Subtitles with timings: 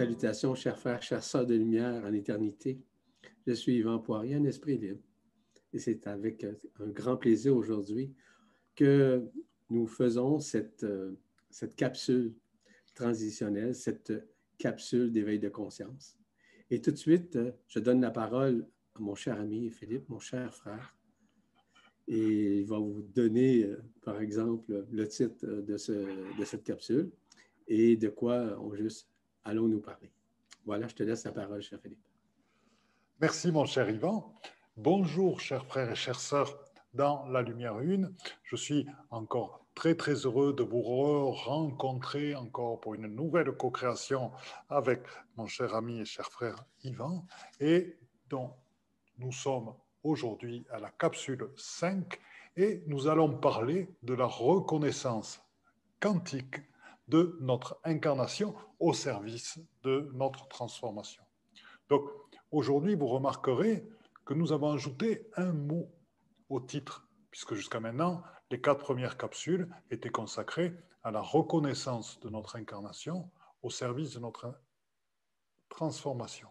[0.00, 2.80] Salutations, chers frères, chers sœurs de lumière en éternité.
[3.46, 5.02] Je suis Yvan Poirier, un esprit libre.
[5.74, 6.42] Et c'est avec
[6.78, 8.14] un grand plaisir aujourd'hui
[8.74, 9.28] que
[9.68, 11.20] nous faisons cette, euh,
[11.50, 12.32] cette capsule
[12.94, 14.26] transitionnelle, cette
[14.56, 16.16] capsule d'éveil de conscience.
[16.70, 20.18] Et tout de suite, euh, je donne la parole à mon cher ami Philippe, mon
[20.18, 20.96] cher frère.
[22.08, 27.10] Et il va vous donner, euh, par exemple, le titre de cette capsule
[27.68, 29.09] et de quoi on juste
[29.44, 30.10] allons-nous parler?
[30.64, 32.04] Voilà, je te laisse la parole, cher Philippe.
[33.20, 34.34] Merci, mon cher Yvan.
[34.76, 36.58] Bonjour, chers frères et chères sœurs
[36.94, 38.14] dans la Lumière Une.
[38.42, 44.32] Je suis encore très, très heureux de vous rencontrer encore pour une nouvelle co-création
[44.68, 45.02] avec
[45.36, 47.26] mon cher ami et cher frère Yvan,
[47.60, 47.98] et
[48.28, 48.52] dont
[49.18, 52.18] nous sommes aujourd'hui à la capsule 5,
[52.56, 55.42] et nous allons parler de la reconnaissance
[56.00, 56.56] quantique
[57.10, 61.22] de notre incarnation au service de notre transformation.
[61.88, 62.08] Donc,
[62.52, 63.86] aujourd'hui, vous remarquerez
[64.24, 65.90] que nous avons ajouté un mot
[66.48, 72.30] au titre, puisque jusqu'à maintenant, les quatre premières capsules étaient consacrées à la reconnaissance de
[72.30, 73.30] notre incarnation
[73.62, 74.54] au service de notre
[75.68, 76.48] transformation.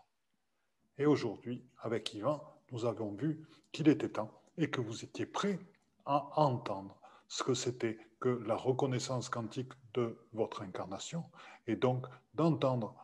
[0.97, 5.59] Et aujourd'hui, avec Yvan, nous avons vu qu'il était temps et que vous étiez prêts
[6.05, 11.23] à entendre ce que c'était que la reconnaissance quantique de votre incarnation,
[11.67, 12.95] et donc d'entendre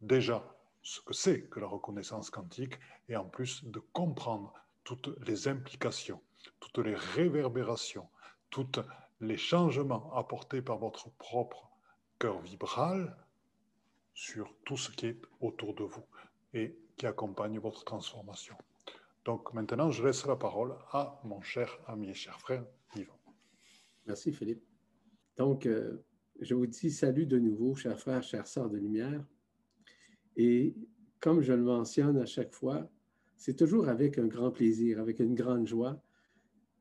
[0.00, 0.44] déjà
[0.82, 2.78] ce que c'est que la reconnaissance quantique,
[3.08, 4.52] et en plus de comprendre
[4.84, 6.20] toutes les implications,
[6.58, 8.08] toutes les réverbérations,
[8.50, 8.80] tous
[9.20, 11.70] les changements apportés par votre propre
[12.18, 13.16] cœur vibral
[14.14, 16.04] sur tout ce qui est autour de vous
[16.54, 18.56] et qui accompagne votre transformation.
[19.24, 22.64] Donc maintenant, je laisse la parole à mon cher ami et cher frère
[22.96, 23.19] Yvan.
[24.10, 24.64] Merci, Philippe.
[25.36, 25.98] Donc, euh,
[26.40, 29.24] je vous dis salut de nouveau, chers frères, chers sœurs de lumière.
[30.34, 30.74] Et
[31.20, 32.90] comme je le mentionne à chaque fois,
[33.36, 36.02] c'est toujours avec un grand plaisir, avec une grande joie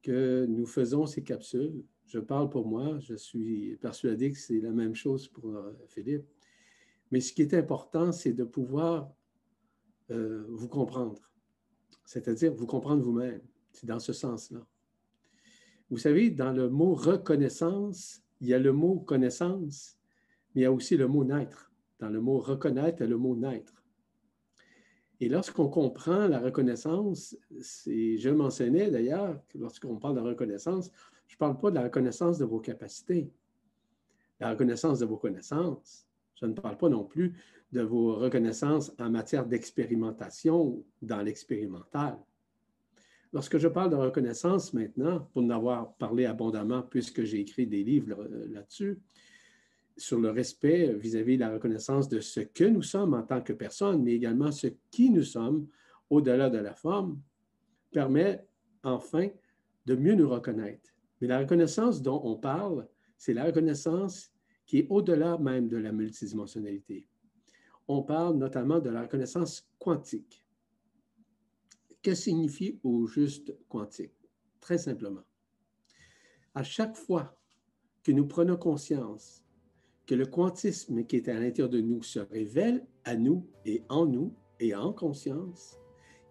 [0.01, 1.84] que nous faisons ces capsules.
[2.07, 6.25] Je parle pour moi, je suis persuadé que c'est la même chose pour euh, Philippe.
[7.11, 9.13] Mais ce qui est important, c'est de pouvoir
[10.09, 11.22] euh, vous comprendre,
[12.06, 13.41] c'est-à-dire vous comprendre vous-même.
[13.72, 14.66] C'est dans ce sens-là.
[15.89, 19.97] Vous savez, dans le mot reconnaissance, il y a le mot connaissance,
[20.53, 21.72] mais il y a aussi le mot naître.
[22.00, 23.73] Dans le mot reconnaître, il y a le mot naître.
[25.19, 30.91] Et lorsqu'on comprend la reconnaissance, je mentionnais d'ailleurs lorsqu'on parle de reconnaissance,
[31.28, 33.29] je ne parle pas de la reconnaissance de vos capacités,
[34.39, 36.05] la reconnaissance de vos connaissances.
[36.35, 37.35] Je ne parle pas non plus
[37.73, 42.17] de vos reconnaissances en matière d'expérimentation dans l'expérimental.
[43.31, 47.84] Lorsque je parle de reconnaissance maintenant, pour en avoir parlé abondamment puisque j'ai écrit des
[47.84, 49.00] livres euh, là-dessus,
[49.97, 53.53] sur le respect vis-à-vis de la reconnaissance de ce que nous sommes en tant que
[53.53, 55.67] personne, mais également ce qui nous sommes
[56.09, 57.19] au-delà de la forme,
[57.91, 58.45] permet
[58.84, 59.28] enfin
[59.85, 60.90] de mieux nous reconnaître.
[61.19, 64.31] Mais la reconnaissance dont on parle, c'est la reconnaissance
[64.66, 67.07] qui est au-delà même de la multidimensionnalité.
[67.88, 70.46] On parle notamment de la reconnaissance quantique.
[72.01, 74.13] Que signifie au juste quantique?
[74.61, 75.23] Très simplement.
[76.55, 77.37] À chaque fois
[78.03, 79.43] que nous prenons conscience
[80.05, 84.05] que le quantisme qui est à l'intérieur de nous se révèle à nous et en
[84.05, 85.77] nous et en conscience,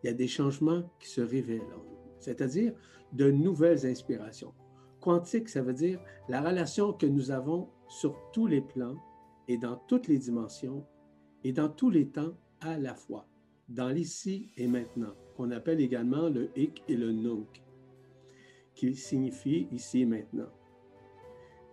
[0.02, 2.72] il y a des changements qui se révèlent en nous, c'est-à-dire
[3.12, 4.54] de nouvelles inspirations.
[5.00, 6.00] Quantique, ça veut dire
[6.30, 8.96] la relation que nous avons sur tous les plans
[9.48, 10.86] et dans toutes les dimensions
[11.44, 13.28] et dans tous les temps à la fois,
[13.68, 17.62] dans l'ici et maintenant qu'on appelle également le hic et le nunc,
[18.75, 20.50] qui signifie ici et maintenant.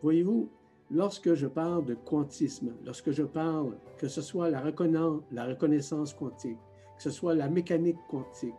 [0.03, 0.49] Voyez-vous,
[0.91, 6.59] lorsque je parle de quantisme, lorsque je parle que ce soit la, reconnaissance quantique,
[6.95, 8.53] que ce soit la mécanique quantique,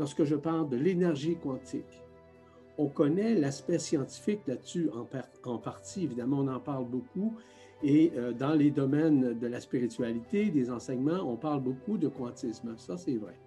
[0.00, 2.02] lorsque je parle de l'énergie quantique,
[2.76, 5.06] on connaît l'aspect scientifique là-dessus en,
[5.48, 7.36] en, partie, évidemment, on en parle beaucoup.
[7.84, 12.74] Et euh, dans les domaines de la spiritualité, des enseignements, on parle beaucoup de quantisme.
[12.78, 13.38] Ça, c'est vrai.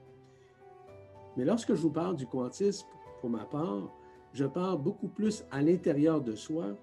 [1.37, 2.87] Mais lorsque je vous parle du quantisme,
[3.21, 3.89] pour ma part,
[4.33, 6.75] je parle beaucoup plus à l'intérieur de soi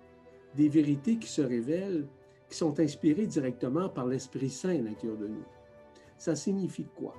[0.54, 2.08] des vérités qui se révèlent,
[2.48, 5.44] qui sont inspirées directement par l'Esprit Saint à l'intérieur de nous.
[6.16, 7.14] Ça signifie quoi?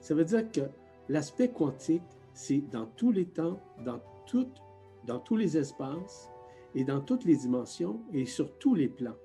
[0.00, 0.62] Ça veut dire que
[1.08, 2.02] l'aspect quantique,
[2.32, 4.62] c'est dans tous les temps, dans, toutes,
[5.06, 6.30] dans tous les espaces
[6.74, 9.16] et dans toutes les dimensions et sur tous les plans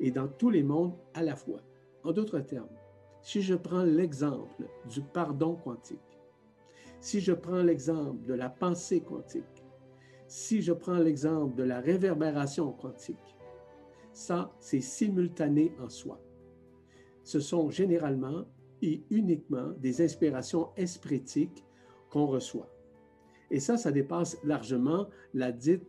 [0.00, 1.60] et dans tous les mondes à la fois.
[2.04, 2.68] En d'autres termes,
[3.22, 5.98] si je prends l'exemple du pardon quantique,
[7.00, 9.64] si je prends l'exemple de la pensée quantique,
[10.26, 13.36] si je prends l'exemple de la réverbération quantique,
[14.12, 16.20] ça, c'est simultané en soi.
[17.22, 18.46] ce sont généralement
[18.82, 21.64] et uniquement des inspirations espritiques
[22.08, 22.70] qu'on reçoit.
[23.50, 25.82] Et ça, ça dépasse largement la dite,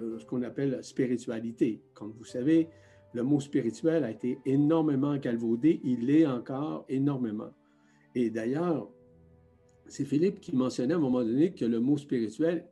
[0.00, 1.82] euh, ce qu'on appelle spiritualité.
[1.94, 2.68] Comme vous savez,
[3.12, 7.52] le mot spirituel a été énormément galvaudé, il l'est encore énormément.
[8.14, 8.90] Et d'ailleurs,
[9.88, 12.68] c'est Philippe qui mentionnait à un moment donné que le mot spirituel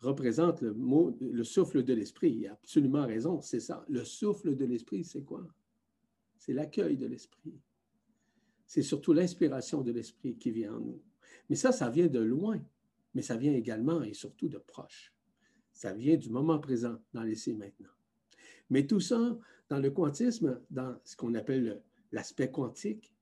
[0.00, 2.30] représente le, mot, le souffle de l'esprit.
[2.30, 3.84] Il a absolument raison, c'est ça.
[3.88, 5.46] Le souffle de l'esprit, c'est quoi?
[6.36, 7.58] C'est l'accueil de l'esprit.
[8.66, 11.02] C'est surtout l'inspiration de l'esprit qui vient en nous.
[11.48, 12.60] Mais ça, ça vient de loin,
[13.14, 15.12] mais ça vient également et surtout de proche.
[15.72, 17.90] Ça vient du moment présent, dans l'essai maintenant.
[18.70, 19.38] Mais tout ça,
[19.68, 21.82] dans le quantisme, dans ce qu'on appelle
[22.12, 23.14] l'aspect quantique,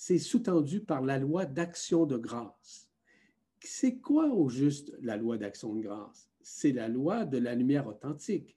[0.00, 2.88] c'est sous-tendu par la loi d'action de grâce.
[3.58, 6.30] C'est quoi au juste la loi d'action de grâce?
[6.40, 8.56] C'est la loi de la lumière authentique.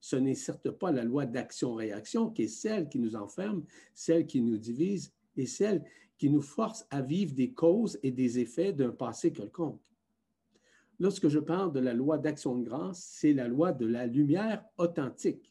[0.00, 3.64] Ce n'est certes pas la loi d'action-réaction qui est celle qui nous enferme,
[3.94, 5.82] celle qui nous divise et celle
[6.18, 9.80] qui nous force à vivre des causes et des effets d'un passé quelconque.
[11.00, 14.62] Lorsque je parle de la loi d'action de grâce, c'est la loi de la lumière
[14.76, 15.50] authentique.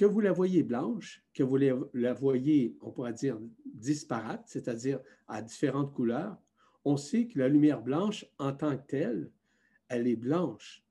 [0.00, 4.98] Que vous la voyez blanche, que vous la voyez, on pourrait dire, disparate, c'est-à-dire
[5.28, 6.38] à différentes couleurs,
[6.86, 9.30] on sait que la lumière blanche, en tant que telle,
[9.88, 10.82] elle est blanche,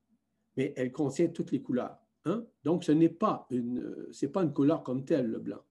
[0.56, 1.98] mais elle contient toutes les couleurs.
[2.26, 2.46] Hein?
[2.64, 5.66] Donc, ce n'est pas une, c'est pas une couleur comme telle, le blanc.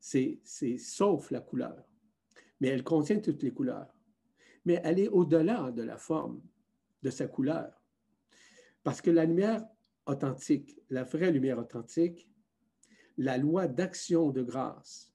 [0.00, 1.84] C'est, c'est sauf la couleur.
[2.60, 3.94] Mais elle contient toutes les couleurs.
[4.64, 6.40] Mais elle est au-delà de la forme,
[7.02, 7.78] de sa couleur.
[8.82, 9.62] Parce que la lumière
[10.06, 12.26] authentique, la vraie lumière authentique,
[13.16, 15.12] la loi d'action de grâce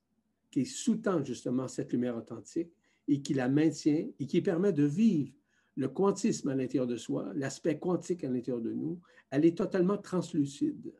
[0.52, 2.72] qui sous-tend justement cette lumière authentique,
[3.10, 5.34] et qui la maintient et qui permet de vivre
[5.76, 9.02] le quantisme à l'intérieur de soi, l'aspect quantique à l'intérieur de nous,
[9.32, 10.94] elle est totalement translucide.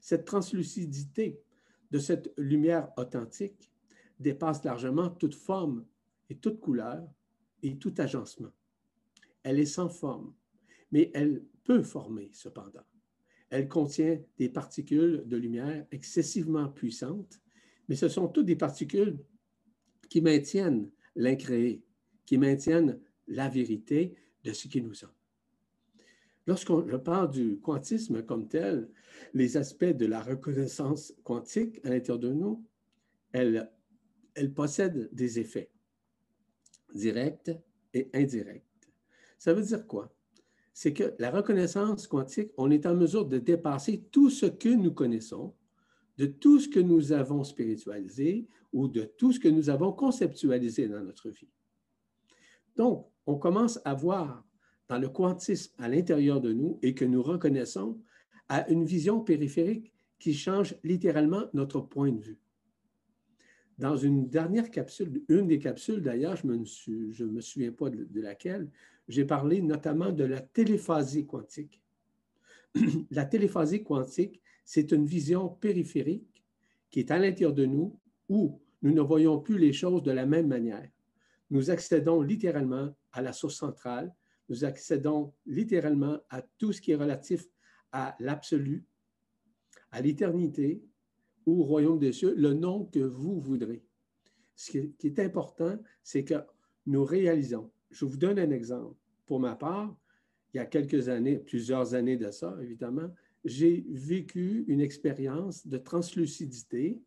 [0.00, 1.40] Cette translucidité
[1.90, 3.70] de cette lumière authentique
[4.18, 5.84] dépasse largement toute forme
[6.30, 7.06] et toute couleur
[7.62, 8.52] et tout agencement.
[9.42, 10.32] Elle est sans forme,
[10.92, 12.84] mais elle peut former cependant.
[13.50, 17.40] Elle contient des particules de lumière excessivement puissantes,
[17.88, 19.18] mais ce sont toutes des particules
[20.08, 21.84] qui maintiennent l'incréé,
[22.24, 25.10] qui maintiennent la vérité de ce qui nous sommes.
[26.46, 28.88] Lorsque je parle du quantisme comme tel,
[29.34, 32.64] les aspects de la reconnaissance quantique à l'intérieur de nous,
[33.32, 33.72] elle,
[34.34, 35.70] elle possède des effets
[36.94, 37.50] directs
[37.92, 38.64] et indirects.
[39.38, 40.15] Ça veut dire quoi?
[40.78, 44.92] C'est que la reconnaissance quantique, on est en mesure de dépasser tout ce que nous
[44.92, 45.54] connaissons,
[46.18, 50.86] de tout ce que nous avons spiritualisé ou de tout ce que nous avons conceptualisé
[50.86, 51.48] dans notre vie.
[52.76, 54.44] Donc, on commence à voir
[54.90, 57.98] dans le quantisme à l'intérieur de nous et que nous reconnaissons
[58.50, 62.38] à une vision périphérique qui change littéralement notre point de vue.
[63.78, 68.20] Dans une dernière capsule, une des capsules d'ailleurs, je ne me, souviens pas de, de
[68.20, 68.70] laquelle,
[69.08, 71.82] j'ai parlé notamment de la téléphasie quantique.
[73.10, 76.44] la téléphasie quantique, c'est une vision périphérique
[76.90, 80.26] qui est à l'intérieur de nous où nous ne voyons plus les choses de la
[80.26, 80.88] même manière.
[81.50, 84.12] Nous accédons littéralement à la source centrale,
[84.48, 87.44] nous accédons littéralement à tout ce qui est relatif
[87.92, 88.84] à l'absolu,
[89.90, 90.82] à l'éternité
[91.46, 93.82] au royaume des cieux, le nom que vous voudrez.
[94.54, 96.34] Ce qui est important, c'est que
[96.86, 97.70] nous réalisons.
[97.90, 98.96] Je vous donne un exemple.
[99.26, 99.96] Pour ma part,
[100.52, 103.10] il y a quelques années, plusieurs années de ça, évidemment,
[103.44, 107.00] j'ai vécu une expérience de translucidité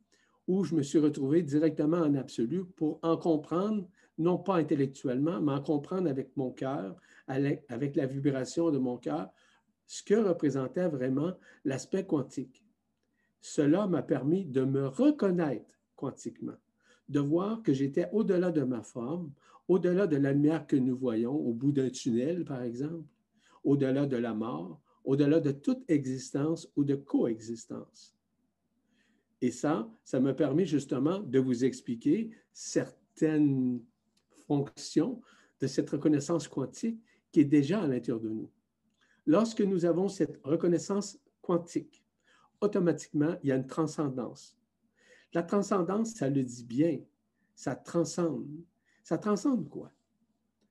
[0.47, 5.51] où je me suis retrouvé directement en absolu pour en comprendre, non pas intellectuellement, mais
[5.51, 6.95] en comprendre avec mon cœur,
[7.27, 9.29] avec la vibration de mon cœur,
[9.85, 11.33] ce que représentait vraiment
[11.65, 12.63] l'aspect quantique.
[13.41, 16.57] Cela m'a permis de me reconnaître quantiquement,
[17.07, 19.31] de voir que j'étais au-delà de ma forme,
[19.67, 23.07] au-delà de la lumière que nous voyons au bout d'un tunnel, par exemple,
[23.63, 28.15] au-delà de la mort, au-delà de toute existence ou de coexistence.
[29.41, 33.81] Et ça, ça me permet justement de vous expliquer certaines
[34.47, 35.21] fonctions
[35.59, 36.99] de cette reconnaissance quantique
[37.31, 38.49] qui est déjà à l'intérieur de nous.
[39.25, 42.03] Lorsque nous avons cette reconnaissance quantique,
[42.61, 44.57] automatiquement, il y a une transcendance.
[45.33, 46.99] La transcendance, ça le dit bien,
[47.55, 48.63] ça transcende.
[49.03, 49.91] Ça transcende quoi?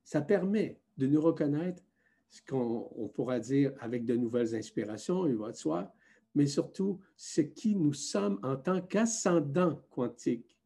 [0.03, 1.83] Ça permet de nous reconnaître
[2.29, 5.93] ce qu'on pourra dire avec de nouvelles inspirations, il va de soi,
[6.35, 10.57] mais surtout ce qui nous sommes en tant qu'ascendant quantique.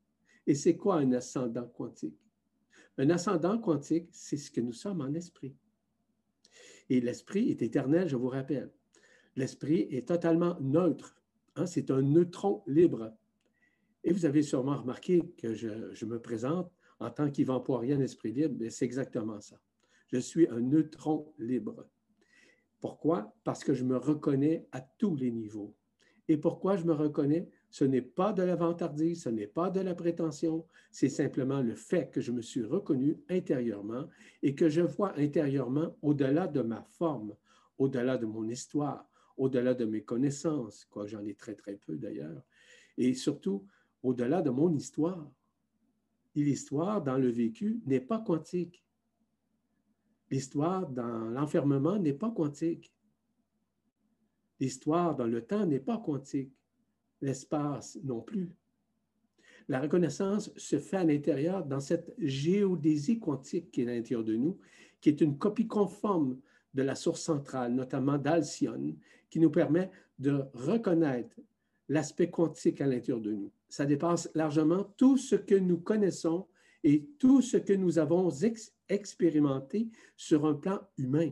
[0.45, 2.19] Et c'est quoi un ascendant quantique?
[2.97, 5.55] Un ascendant quantique, c'est ce que nous sommes en esprit.
[6.89, 8.69] Et l'esprit est éternel, je vous rappelle.
[9.35, 11.15] L'esprit est totalement neutre.
[11.55, 11.65] Hein?
[11.65, 13.13] C'est un neutron libre.
[14.03, 18.55] Et vous avez sûrement remarqué que je, me présente en tant qu'Yvan Poirier, esprit libre,
[18.59, 19.59] mais c'est exactement ça.
[20.07, 21.87] Je suis un neutron libre.
[22.79, 23.33] Pourquoi?
[23.43, 25.73] Parce que je me reconnais à tous les niveaux.
[26.27, 27.49] Et pourquoi je me reconnais?
[27.69, 31.75] Ce n'est pas de la vantardise, ce n'est pas de la prétention, c'est simplement le
[31.75, 34.07] fait que je me suis reconnu intérieurement
[34.43, 37.35] et que je vois intérieurement au-delà de ma forme,
[37.79, 42.43] au-delà de mon histoire, au-delà de mes connaissances, quoi j'en ai très très peu d'ailleurs,
[42.97, 43.65] et surtout
[44.01, 45.31] au-delà de mon histoire.
[46.35, 48.83] l'histoire dans le vécu n'est pas quantique.
[50.29, 52.91] L'histoire dans l'enfermement n'est pas quantique.
[54.59, 56.51] L'histoire dans le temps n'est pas quantique.
[57.21, 58.51] L'espace non plus.
[59.67, 64.35] La reconnaissance se fait à l'intérieur dans cette géodésie quantique qui est à l'intérieur de
[64.35, 64.59] nous,
[64.99, 66.39] qui est une copie conforme
[66.73, 68.95] de la source centrale, notamment d'Alcyone,
[69.29, 69.89] qui nous permet
[70.19, 71.35] de reconnaître
[71.89, 73.51] l'aspect quantique à l'intérieur de nous.
[73.69, 76.47] Ça dépasse largement tout ce que nous connaissons
[76.83, 78.29] et tout ce que nous avons
[78.89, 81.31] expérimenté sur un plan humain.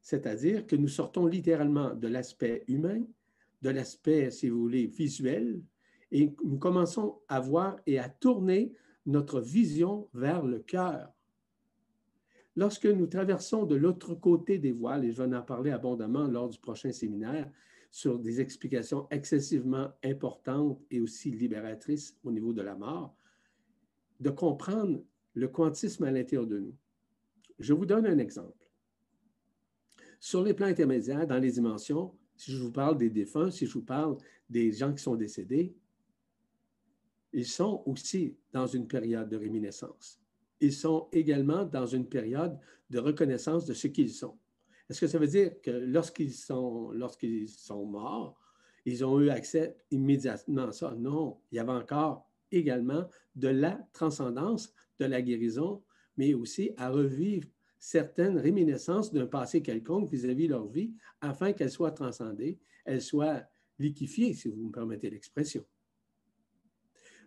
[0.00, 3.02] C'est-à-dire que nous sortons littéralement de l'aspect humain,
[3.62, 5.62] de l'aspect, si vous voulez, visuel,
[6.10, 8.72] et nous commençons à voir et à tourner
[9.06, 11.12] notre vision vers le cœur.
[12.54, 16.48] Lorsque nous traversons de l'autre côté des voiles, et je vais en parler abondamment lors
[16.48, 17.50] du prochain séminaire,
[17.90, 23.14] sur des explications excessivement importantes et aussi libératrices au niveau de la mort,
[24.20, 25.02] de comprendre
[25.34, 26.74] le quantisme à l'intérieur de nous.
[27.58, 28.66] Je vous donne un exemple.
[30.20, 33.72] Sur les plans intermédiaires, dans les dimensions, si je vous parle des défunts, si je
[33.72, 34.16] vous parle
[34.48, 35.74] des gens qui sont décédés,
[37.32, 40.21] ils sont aussi dans une période de réminiscence.
[40.62, 42.56] Ils sont également dans une période
[42.88, 44.38] de reconnaissance de ce qu'ils sont.
[44.88, 48.40] Est-ce que ça veut dire que lorsqu'ils sont, lorsqu'ils sont morts,
[48.84, 50.94] ils ont eu accès immédiatement à ça?
[50.96, 55.82] Non, il y avait encore également de la transcendance, de la guérison,
[56.16, 57.48] mais aussi à revivre
[57.80, 63.42] certaines réminiscences d'un passé quelconque vis-à-vis de leur vie afin qu'elles soient transcendées, elles soient
[63.80, 65.64] liquifiées, si vous me permettez l'expression.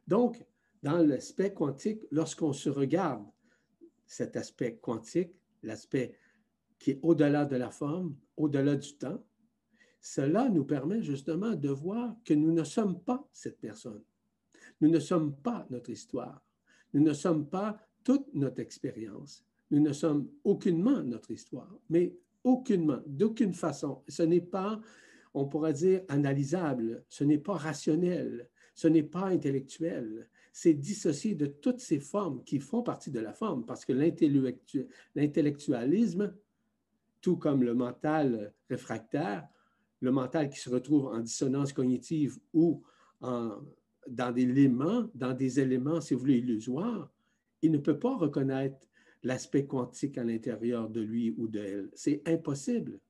[0.08, 0.46] Donc,
[0.86, 3.26] dans l'aspect quantique, lorsqu'on se regarde
[4.06, 6.16] cet aspect quantique, l'aspect
[6.78, 9.26] qui est au-delà de la forme, au-delà du temps,
[10.00, 14.04] cela nous permet justement de voir que nous ne sommes pas cette personne.
[14.80, 16.46] Nous ne sommes pas notre histoire.
[16.94, 19.44] Nous ne sommes pas toute notre expérience.
[19.72, 24.04] Nous ne sommes aucunement notre histoire, mais aucunement, d'aucune façon.
[24.08, 24.80] Ce n'est pas,
[25.34, 30.30] on pourrait dire, analysable, ce n'est pas rationnel, ce n'est pas intellectuel.
[30.58, 36.34] C'est dissocié de toutes ces formes qui font partie de la forme, parce que l'intellectualisme
[37.20, 39.50] tout comme le mental réfractaire,
[40.00, 42.82] le mental qui se retrouve en dissonance cognitive ou
[43.20, 43.58] en,
[44.08, 47.12] dans des éléments, dans des éléments, si vous voulez, illusoires,
[47.62, 48.88] il ne peut pas reconnaître
[49.24, 51.90] l'aspect quantique à l'intérieur de lui ou d'elle.
[51.96, 53.02] C'est impossible.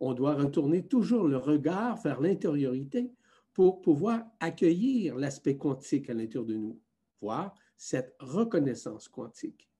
[0.00, 3.12] On doit retourner toujours le regard vers l'intériorité
[3.54, 6.80] pour pouvoir accueillir l'aspect quantique à l'intérieur de nous,
[7.20, 9.70] voir cette reconnaissance quantique.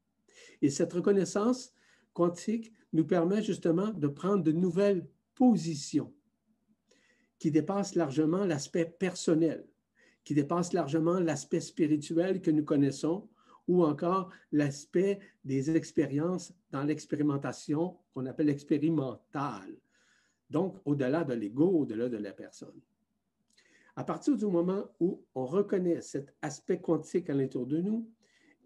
[0.62, 1.74] Et cette reconnaissance
[2.12, 6.14] quantique nous permet justement de prendre de nouvelles positions
[7.38, 9.66] qui dépassent largement l'aspect personnel,
[10.22, 13.28] qui dépassent largement l'aspect spirituel que nous connaissons
[13.66, 19.76] ou encore l'aspect des expériences dans l'expérimentation qu'on appelle expérimentale.
[20.48, 22.80] Donc, au-delà de l'ego, au-delà de la personne.
[23.96, 28.10] À partir du moment où on reconnaît cet aspect quantique à l'intérieur de nous,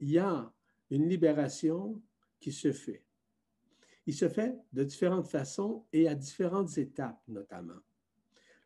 [0.01, 0.53] il y a
[0.91, 2.01] une libération
[2.41, 3.05] qui se fait
[4.09, 7.79] il se fait de différentes façons et à différentes étapes notamment.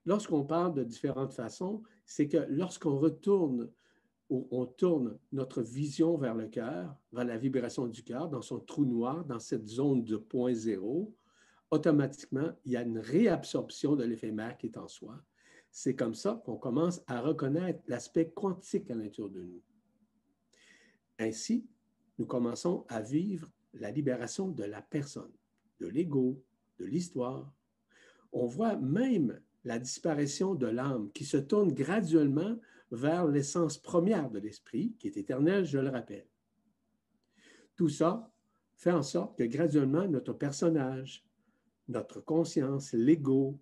[0.06, 3.68] Lorsqu'on parle de différentes façons, c'est que lorsqu'on retourne
[4.30, 8.60] ou on tourne notre vision vers le cœur, vers la vibration du cœur, dans son
[8.60, 11.12] trou noir, dans cette zone de point zéro,
[11.72, 15.20] automatiquement, il y a une réabsorption de l'éphémère qui est en soi.
[15.72, 19.62] C'est comme ça qu'on commence à reconnaître l'aspect quantique à l'intérieur de nous.
[21.18, 21.66] Ainsi,
[22.18, 25.32] nous commençons à vivre la libération de la personne,
[25.80, 26.42] de l'ego,
[26.78, 27.50] de l'histoire.
[28.32, 32.58] On voit même la disparition de l'âme qui se tourne graduellement
[32.90, 36.26] vers l'essence première de l'esprit, qui est éternelle, je le rappelle.
[37.76, 38.30] Tout ça
[38.76, 41.24] fait en sorte que graduellement notre personnage,
[41.88, 43.58] notre conscience, l'ego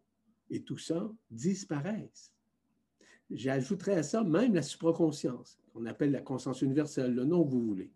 [0.50, 2.32] et tout ça disparaissent.
[3.30, 7.64] J'ajouterais à ça même la supraconscience, qu'on appelle la conscience universelle, le nom que vous
[7.64, 7.92] voulez.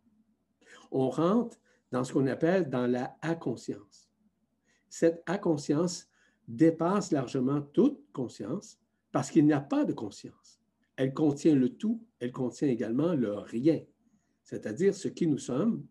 [0.92, 1.58] On rentre
[1.90, 4.08] dans ce qu'on appelle dans la inconscience.
[4.88, 6.08] Cette inconscience
[6.46, 8.78] dépasse largement toute conscience
[9.10, 10.60] parce qu'il n'y a pas de conscience.
[10.96, 13.80] Elle contient le tout, elle contient également le rien,
[14.44, 15.84] c'est-à-dire ce qui nous sommes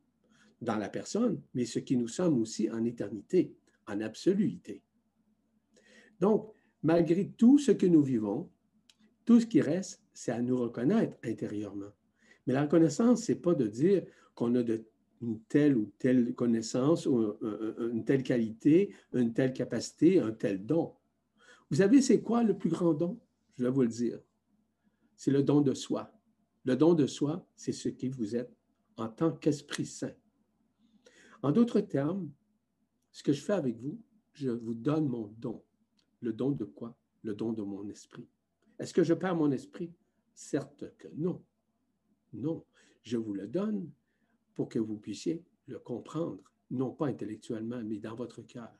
[0.62, 3.53] dans la personne, mais ce qui nous sommes aussi en éternité,
[3.88, 4.82] en absoluité.
[6.24, 6.53] Donc,
[6.84, 8.50] malgré tout ce que nous vivons,
[9.25, 11.92] tout ce qui reste, c'est à nous reconnaître intérieurement.
[12.48, 14.63] Mais la reconnaissance, ce n'est pas de dire qu'on a
[15.22, 17.36] une telle ou telle connaissance, ou
[17.92, 20.94] une telle qualité, une telle capacité, un tel don.
[21.70, 23.20] Vous savez, c'est quoi le plus grand don?
[23.58, 24.18] Je vais vous le dire.
[25.18, 26.10] C'est le don de soi.
[26.63, 28.56] Le don de soi, c'est ce qui vous êtes
[28.96, 30.15] en tant qu'Esprit Saint.
[31.42, 32.32] En d'autres termes,
[33.12, 34.00] ce que je fais avec vous,
[34.32, 35.62] je vous donne mon don.
[36.24, 36.98] Le don de quoi?
[37.24, 38.25] Le don de mon esprit.
[38.80, 39.92] Est-ce que je perds mon esprit?
[40.34, 41.44] Certes que non.
[42.32, 42.65] Non,
[43.03, 43.92] je vous le donne
[44.56, 48.72] pour que vous puissiez le comprendre, non pas intellectuellement, mais dans votre cœur,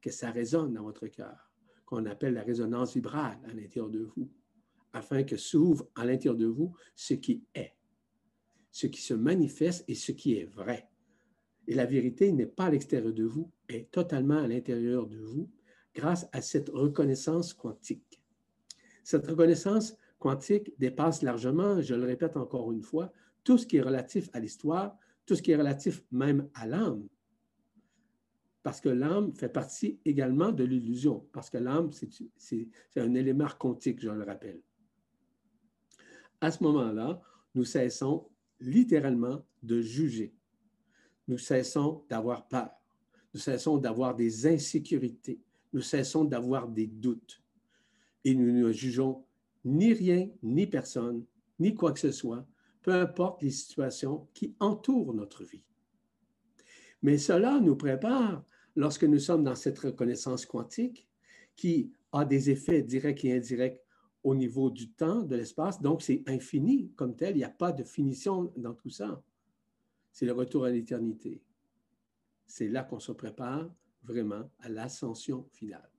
[0.00, 1.50] que ça résonne dans votre cœur,
[1.84, 4.30] qu'on appelle la résonance vibrale à l'intérieur de vous,
[4.92, 7.74] afin que s'ouvre à l'intérieur de vous ce qui est,
[8.70, 10.88] ce qui se manifeste et ce qui est vrai.
[11.66, 15.50] Et la vérité n'est pas à l'extérieur de vous, est totalement à l'intérieur de vous
[15.94, 18.20] grâce à cette reconnaissance quantique.
[19.02, 23.12] Cette reconnaissance quantique dépasse largement, je le répète encore une fois,
[23.44, 24.96] tout ce qui est relatif à l'histoire,
[25.26, 27.06] tout ce qui est relatif même à l'âme.
[28.62, 34.00] Parce que l'âme fait partie également de l'illusion, parce que l'âme, c'est un élément quantique,
[34.00, 34.62] je le rappelle.
[36.40, 37.20] À ce moment-là,
[37.54, 38.26] nous cessons
[38.60, 40.34] littéralement de juger.
[41.28, 42.70] Nous cessons d'avoir peur.
[43.34, 45.43] Nous cessons d'avoir des insécurités.
[45.74, 47.42] Nous cessons d'avoir des doutes.
[48.24, 49.26] Et nous ne jugeons
[49.64, 51.26] ni rien, ni personne,
[51.58, 52.46] ni quoi que ce soit,
[52.80, 55.64] peu importe les situations qui entourent notre vie.
[57.02, 58.44] Mais cela nous prépare
[58.76, 61.08] lorsque nous sommes dans cette reconnaissance quantique
[61.56, 63.82] qui a des effets directs et indirects
[64.22, 67.72] au niveau du temps, de l'espace, donc c'est infini comme tel, il n'y a pas
[67.72, 69.22] de finition dans tout ça.
[70.12, 71.42] C'est le retour à l'éternité.
[72.46, 73.70] C'est là qu'on se prépare
[74.04, 75.90] vraiment à l'ascension finale.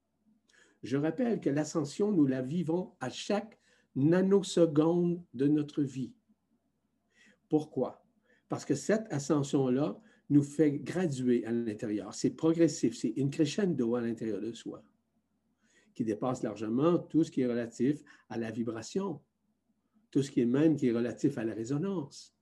[0.83, 3.59] Je rappelle que l'ascension, nous la vivons à chaque
[3.95, 6.13] nanoseconde de notre vie.
[7.49, 8.05] Pourquoi?
[8.49, 12.13] Parce que cette ascension-là nous fait graduer à l'intérieur.
[12.13, 14.83] C'est progressif, c'est une crescendo à l'intérieur de soi,
[15.93, 19.21] qui dépasse largement tout ce qui est relatif à la vibration,
[20.11, 22.35] tout ce qui est même qui est relatif à la résonance.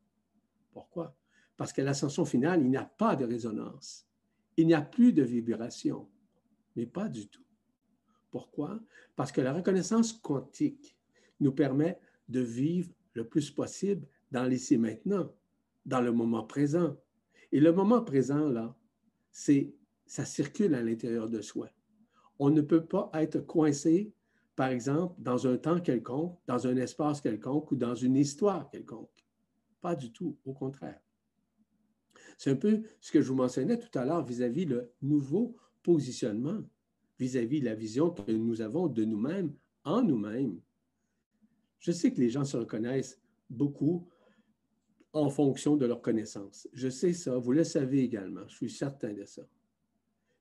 [0.71, 1.15] Pourquoi?
[1.56, 4.08] Parce qu'à l'ascension finale, il n'y a pas de résonance.
[4.58, 6.08] Il n'y a plus de vibration,
[6.76, 7.44] mais pas du tout.
[8.32, 8.80] Pourquoi?
[9.16, 10.98] Parce que la reconnaissance quantique
[11.39, 15.32] nous permet de vivre le plus possible dans l'ici maintenant,
[15.86, 16.98] dans le moment présent.
[17.52, 18.76] Et le moment présent, là,
[19.32, 19.74] c'est
[20.06, 21.70] ça circule à l'intérieur de soi.
[22.39, 24.13] On ne peut pas être coincé,
[24.56, 29.10] par exemple, dans un temps quelconque, dans un espace quelconque ou dans une histoire quelconque.
[29.82, 31.03] Pas du tout, au contraire.
[32.38, 36.62] C'est un peu ce que je vous mentionnais tout à l'heure vis-à-vis le nouveau positionnement
[37.19, 40.60] vis-à-vis la vision que nous avons de nous-mêmes en nous-mêmes.
[41.80, 43.19] Je sais que les gens se reconnaissent
[43.50, 44.08] beaucoup
[45.12, 46.67] en fonction de leur connaissance.
[46.74, 49.43] Je sais ça, vous le savez également, je suis certain de ça.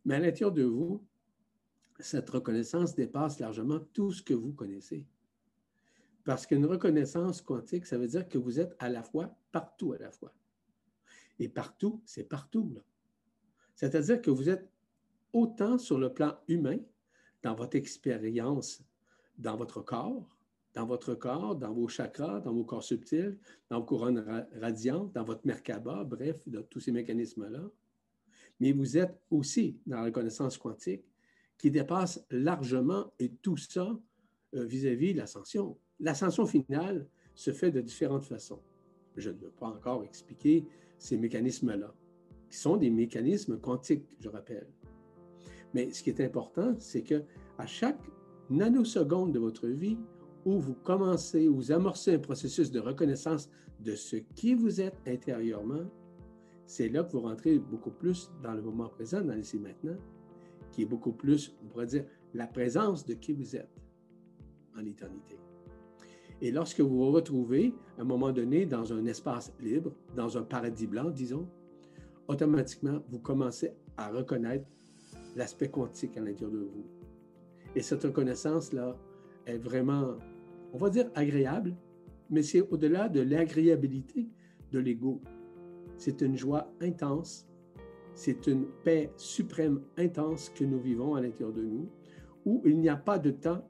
[0.04, 1.04] Mais à l'intérieur de vous,
[2.00, 5.06] cette reconnaissance dépasse largement tout ce que vous connaissez.
[6.24, 9.98] Parce qu'une reconnaissance quantique, ça veut dire que vous êtes à la fois partout à
[9.98, 10.32] la fois.
[11.38, 12.74] Et partout, c'est partout.
[13.74, 14.68] C'est-à-dire que vous êtes
[15.32, 16.78] autant sur le plan humain,
[17.42, 18.82] dans votre expérience,
[19.36, 20.36] dans votre corps,
[20.74, 23.36] dans votre corps, dans vos chakras, dans vos corps subtils,
[23.68, 27.68] dans vos couronnes radiantes, dans votre Merkaba, bref, dans tous ces mécanismes-là.
[28.60, 31.04] Mais vous êtes aussi dans la reconnaissance quantique
[31.58, 33.98] qui dépasse largement et tout ça
[34.54, 35.78] euh, vis-à-vis de l'ascension.
[36.00, 38.60] L'ascension finale se fait de différentes façons.
[39.16, 40.66] Je ne veux pas encore expliquer
[41.02, 41.92] ces mécanismes-là,
[42.48, 44.68] qui sont des mécanismes quantiques, je rappelle.
[45.74, 47.24] Mais ce qui est important, c'est que
[47.58, 48.00] à chaque
[48.50, 49.98] nanoseconde de votre vie
[50.44, 55.90] où vous commencez, vous amorcez un processus de reconnaissance de ce qui vous êtes intérieurement,
[56.66, 59.96] c'est là que vous rentrez beaucoup plus dans le moment présent, dans l'ici maintenant,
[60.70, 63.82] qui est beaucoup plus, on pourrait dire, la présence de qui vous êtes
[64.76, 65.36] en éternité.
[66.42, 70.42] Et lorsque vous vous retrouvez à un moment donné dans un espace libre, dans un
[70.42, 71.48] paradis blanc, disons,
[72.26, 74.66] automatiquement, vous commencez à reconnaître
[75.36, 76.84] l'aspect quantique à l'intérieur de vous.
[77.76, 78.98] Et cette reconnaissance-là
[79.46, 80.18] est vraiment,
[80.72, 81.76] on va dire, agréable,
[82.28, 84.28] mais c'est au-delà de l'agréabilité
[84.72, 85.22] de l'ego.
[85.96, 87.46] C'est une joie intense,
[88.14, 91.88] c'est une paix suprême intense que nous vivons à l'intérieur de nous,
[92.44, 93.64] où il n'y a pas de temps,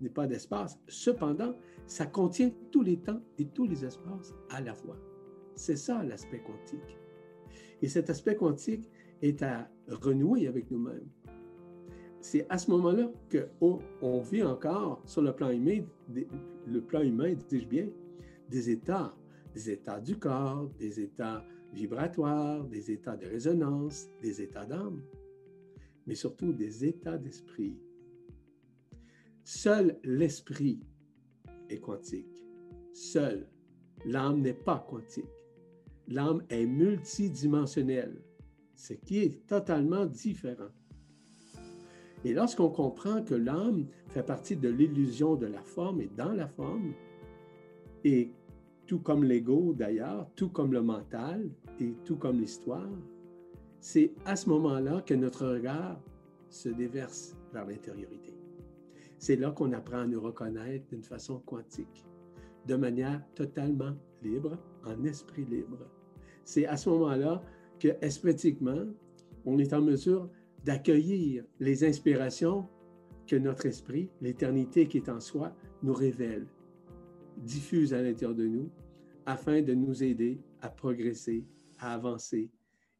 [0.00, 0.78] n'est pas d'espace.
[0.88, 1.54] Cependant,
[1.86, 4.96] ça contient tous les temps et tous les espaces à la fois.
[5.54, 6.98] C'est ça l'aspect quantique.
[7.82, 8.90] Et cet aspect quantique
[9.22, 11.08] est à renouer avec nous-mêmes.
[12.20, 13.10] C'est à ce moment-là
[13.58, 15.84] qu'on on vit encore sur le plan humain,
[16.66, 17.88] le plan humain, dis-je bien,
[18.48, 19.14] des états,
[19.52, 25.02] des états du corps, des états vibratoires, des états de résonance, des états d'âme,
[26.06, 27.76] mais surtout des états d'esprit.
[29.42, 30.80] Seul l'esprit
[31.68, 32.44] est quantique.
[32.92, 33.48] Seul.
[34.04, 35.24] L'âme n'est pas quantique.
[36.08, 38.22] L'âme est multidimensionnelle,
[38.74, 40.70] ce qui est totalement différent.
[42.24, 46.48] Et lorsqu'on comprend que l'âme fait partie de l'illusion de la forme et dans la
[46.48, 46.92] forme,
[48.04, 48.30] et
[48.86, 51.50] tout comme l'ego d'ailleurs, tout comme le mental
[51.80, 52.90] et tout comme l'histoire,
[53.80, 56.00] c'est à ce moment-là que notre regard
[56.48, 58.43] se déverse vers l'intériorité.
[59.18, 62.04] C'est là qu'on apprend à nous reconnaître d'une façon quantique,
[62.66, 65.90] de manière totalement libre, en esprit libre.
[66.44, 67.42] C'est à ce moment-là
[67.78, 68.84] que, esthétiquement,
[69.44, 70.30] on est en mesure
[70.64, 72.68] d'accueillir les inspirations
[73.26, 76.46] que notre esprit, l'éternité qui est en soi, nous révèle
[77.36, 78.70] diffuse à l'intérieur de nous
[79.26, 81.46] afin de nous aider à progresser,
[81.78, 82.50] à avancer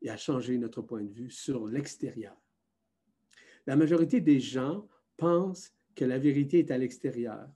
[0.03, 2.37] et à changer notre point de vue sur l'extérieur.
[3.66, 7.48] La majorité des gens pensent que la vérité est à l'extérieur.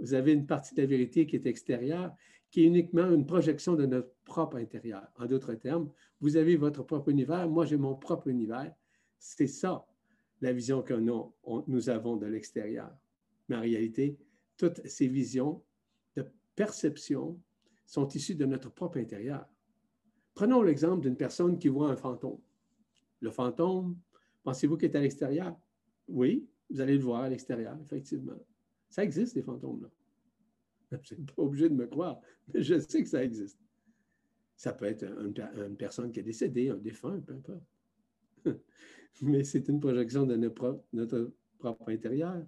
[0.00, 2.14] Vous avez une partie de la vérité qui est extérieure,
[2.50, 5.06] qui est uniquement une projection de notre propre intérieur.
[5.16, 8.72] En d'autres termes, vous avez votre propre univers, moi j'ai mon propre univers.
[9.18, 9.86] C'est ça
[10.40, 12.90] la vision que nous, avons de l'extérieur.
[13.48, 14.18] Mais en réalité,
[14.56, 15.62] toutes ces visions
[16.54, 17.40] perceptions
[17.86, 19.46] sont issues de notre propre intérieur.
[20.34, 22.40] Prenons l'exemple d'une personne qui voit un fantôme.
[23.20, 23.96] Le fantôme,
[24.42, 25.56] pensez-vous qu'il est à l'extérieur?
[26.08, 28.38] Oui, vous allez le voir à l'extérieur, effectivement.
[28.88, 29.88] Ça existe, les fantômes-là.
[30.90, 32.20] Vous n'êtes pas obligé de me croire,
[32.52, 33.58] mais je sais que ça existe.
[34.56, 37.64] Ça peut être une, personne qui est décédée, un défunt, peu importe.
[39.22, 42.46] mais c'est une projection de notre, propre intérieur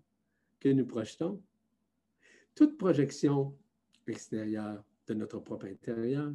[0.60, 1.42] que nous projetons.
[2.54, 3.56] Toute projection
[4.06, 6.32] extérieur de notre propre intérieur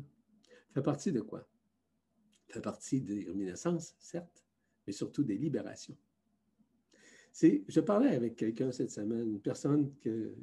[0.74, 1.48] fait partie de quoi?
[2.48, 4.44] Fait partie des réminiscences, certes,
[4.86, 5.98] mais surtout des libérations.
[7.34, 10.36] Je parlais avec quelqu'un cette semaine, une personne que,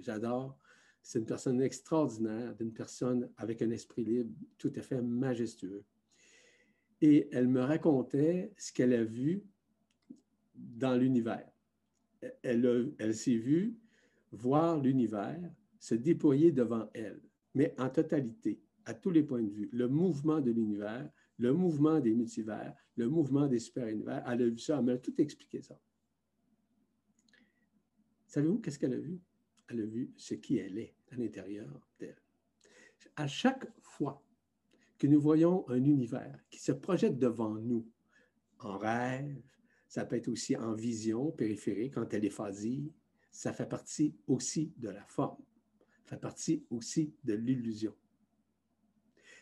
[0.00, 0.58] j'adore.
[1.02, 5.84] C'est une personne extraordinaire, une personne avec un esprit libre tout à fait majestueux.
[7.02, 9.44] Et elle me racontait ce qu'elle a vu
[10.54, 11.46] dans l'univers.
[12.42, 13.76] Elle, elle s'est vue
[14.32, 15.38] voir l'univers
[15.78, 17.20] se déployer devant elle,
[17.54, 19.68] mais en totalité, à tous les points de vue.
[19.72, 24.24] Le mouvement de l'univers, le mouvement des multivers, le mouvement des super-univers.
[24.26, 25.78] Elle a vu ça, elle m'a tout expliqué ça.
[28.34, 29.20] Savez-vous qu'est-ce qu'elle a vu?
[29.68, 32.20] Elle a vu ce qui elle est à l'intérieur d'elle.
[33.14, 34.20] À chaque fois
[34.98, 37.86] que nous voyons un univers qui se projette devant nous,
[38.58, 39.40] en rêve,
[39.86, 42.90] ça peut être aussi en vision périphérique, est phasée,
[43.30, 45.44] ça fait partie aussi de la forme
[46.04, 47.94] fait partie aussi de l'illusion.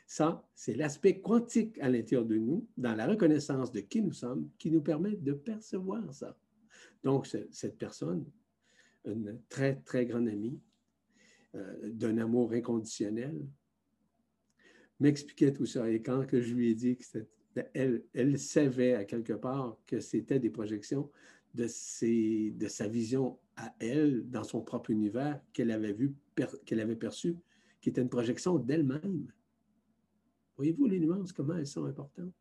[0.07, 4.51] Ça, c'est l'aspect quantique à l'intérieur de nous, dans la reconnaissance de qui nous sommes,
[4.59, 6.37] qui nous permet de percevoir ça.
[7.03, 8.27] Donc, cette personne,
[9.05, 10.61] une très, très grande amie,
[11.55, 13.47] euh, d'un amour inconditionnel,
[15.01, 15.91] m'expliquait tout ça.
[15.91, 17.05] Et quand que je lui ai dit que
[17.75, 21.11] elle, elle savait à quelque part que c'était des projections
[21.55, 26.15] de, ses, de sa vision à elle, dans son propre univers, qu'elle avait vu,
[26.65, 27.37] qu'elle avait perçu,
[27.81, 29.27] qui était une projection d'elle-même.
[30.57, 32.33] Voyez-vous les nuances, comment elles sont importantes?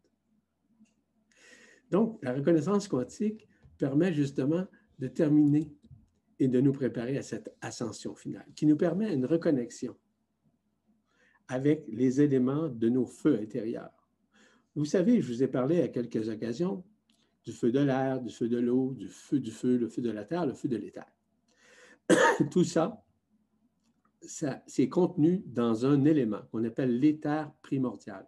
[1.89, 3.47] Donc, la reconnaissance quantique
[3.77, 4.65] permet justement
[4.99, 5.69] de terminer
[6.41, 9.95] et de nous préparer à cette ascension finale, qui nous permet une reconnexion
[11.47, 14.09] avec les éléments de nos feux intérieurs.
[14.75, 16.83] Vous savez, je vous ai parlé à quelques occasions
[17.43, 20.09] du feu de l'air, du feu de l'eau, du feu du feu, le feu de
[20.09, 21.05] la terre, le feu de l'éther.
[22.51, 23.05] Tout ça,
[24.65, 28.27] c'est contenu dans un élément qu'on appelle l'éther primordial.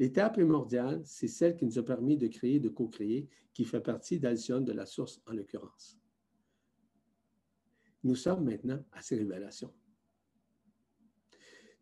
[0.00, 4.18] L'éther primordial, c'est celle qui nous a permis de créer, de co-créer, qui fait partie
[4.18, 6.01] d'Alcyone, de la source en l'occurrence.
[8.04, 9.72] Nous sommes maintenant à ces révélations.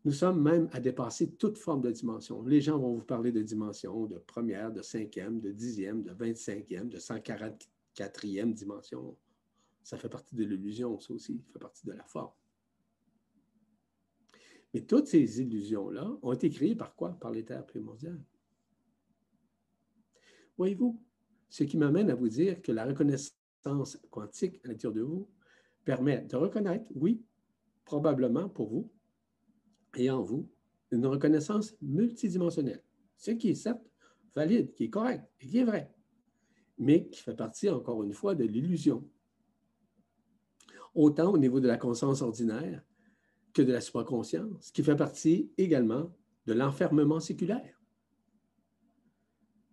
[0.03, 2.41] Nous sommes même à dépasser toute forme de dimension.
[2.43, 6.89] Les gens vont vous parler de dimension, de première, de cinquième, de dixième, de vingt-cinquième,
[6.89, 9.15] de 144e dimension.
[9.83, 12.33] Ça fait partie de l'illusion, ça aussi, ça fait partie de la forme.
[14.73, 17.11] Mais toutes ces illusions-là ont été créées par quoi?
[17.19, 18.19] Par l'éther primordial.
[20.57, 20.99] Voyez-vous,
[21.49, 25.29] ce qui m'amène à vous dire que la reconnaissance quantique à l'intérieur de vous
[25.83, 27.23] permet de reconnaître, oui,
[27.85, 28.91] probablement pour vous
[29.97, 30.49] et en vous,
[30.91, 32.83] une reconnaissance multidimensionnelle,
[33.17, 33.85] ce qui est certes
[34.35, 35.93] valide, qui est correct et qui est vrai,
[36.77, 39.07] mais qui fait partie, encore une fois, de l'illusion.
[40.93, 42.83] Autant au niveau de la conscience ordinaire
[43.53, 46.13] que de la supraconscience, qui fait partie également
[46.45, 47.81] de l'enfermement séculaire.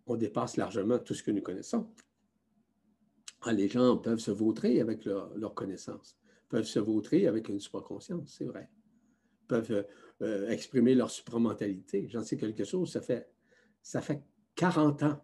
[0.06, 1.88] On dépasse largement tout ce que nous connaissons.
[3.42, 6.16] Ah, les gens peuvent se vautrer avec leur, connaissance,
[6.48, 8.68] peuvent se vautrer avec une supraconscience, c'est vrai.
[9.46, 9.82] Peuvent euh,
[10.22, 12.08] euh, exprimer leur supramentalité.
[12.08, 13.30] J'en sais quelque chose, ça fait,
[13.80, 14.22] ça fait
[14.56, 15.20] 40 ans,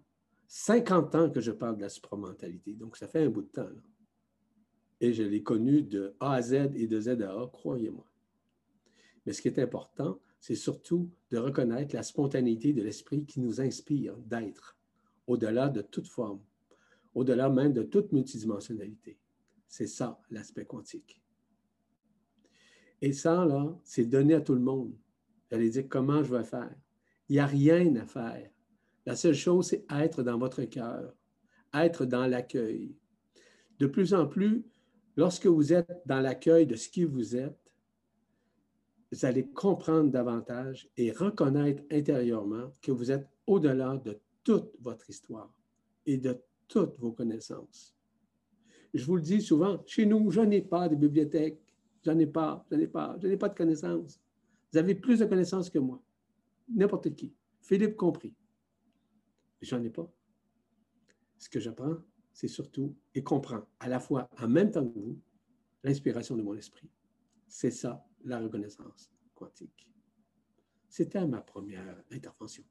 [0.47, 3.69] 50 ans que je parle de la supramentalité, donc ça fait un bout de temps.
[5.01, 8.07] Et je l'ai connu de A à Z et de Z à A, croyez-moi.
[9.27, 13.61] Mais ce qui est important, c'est surtout de reconnaître la spontanéité de l'esprit qui nous
[13.61, 14.79] inspire d'être,
[15.27, 16.41] au-delà de toute forme,
[17.15, 19.19] au-delà même de toute multidimensionnalité.
[19.67, 21.21] C'est ça l'aspect quantique.
[23.01, 24.95] Et ça, là, c'est donné à tout le monde.
[25.51, 26.75] J'allais dire comment je vais faire?
[27.29, 28.51] Il n'y a rien à faire.
[29.07, 31.15] La seule chose, c'est être dans votre cœur,
[31.75, 32.97] être dans l'accueil.
[33.79, 34.65] De plus en plus,
[35.17, 37.59] lorsque vous êtes dans l'accueil de ce qui vous êtes,
[39.13, 45.53] vous allez comprendre davantage et reconnaître intérieurement que vous êtes au-delà de toute votre histoire
[46.07, 47.95] et de toutes vos connaissances.
[48.93, 51.61] Je vous le dis souvent, chez nous, je n'ai pas de bibliothèque,
[52.05, 54.21] je n'en ai pas, je n'ai pas, je n'ai pas de connaissances.
[54.73, 56.03] Vous avez plus de connaissances que moi,
[56.69, 58.35] n'importe qui, Philippe compris.
[59.61, 60.09] Je n'en ai pas.
[61.39, 61.97] Ce que j'apprends,
[62.33, 65.19] c'est surtout et comprends à la fois, en même temps que vous,
[65.83, 66.89] l'inspiration de mon esprit.
[67.47, 69.89] C'est ça, la reconnaissance quantique.
[70.89, 72.65] C'était ma première intervention.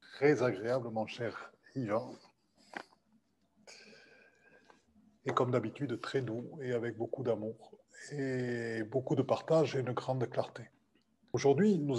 [0.00, 2.14] Très agréable, mon cher Yvan
[5.26, 7.72] et comme d'habitude très doux et avec beaucoup d'amour
[8.12, 10.70] et beaucoup de partage et une grande clarté.
[11.32, 11.96] Aujourd'hui, nous,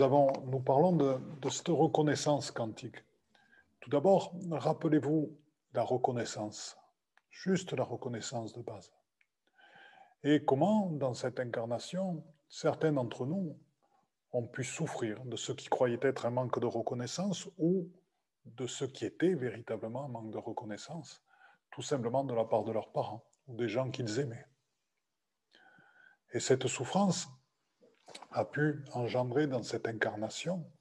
[0.59, 3.03] parlons de, de cette reconnaissance quantique.
[3.81, 5.37] Tout d'abord, rappelez-vous
[5.73, 6.77] la reconnaissance,
[7.29, 8.91] juste la reconnaissance de base.
[10.23, 13.57] Et comment, dans cette incarnation, certains d'entre nous
[14.31, 17.89] ont pu souffrir de ce qui croyait être un manque de reconnaissance ou
[18.45, 21.24] de ce qui était véritablement un manque de reconnaissance
[21.75, 24.47] tout simplement de la part de leurs parents ou des gens qu'ils aimaient.
[26.31, 27.27] Et cette souffrance
[28.31, 30.71] a pu engendrer dans cette incarnation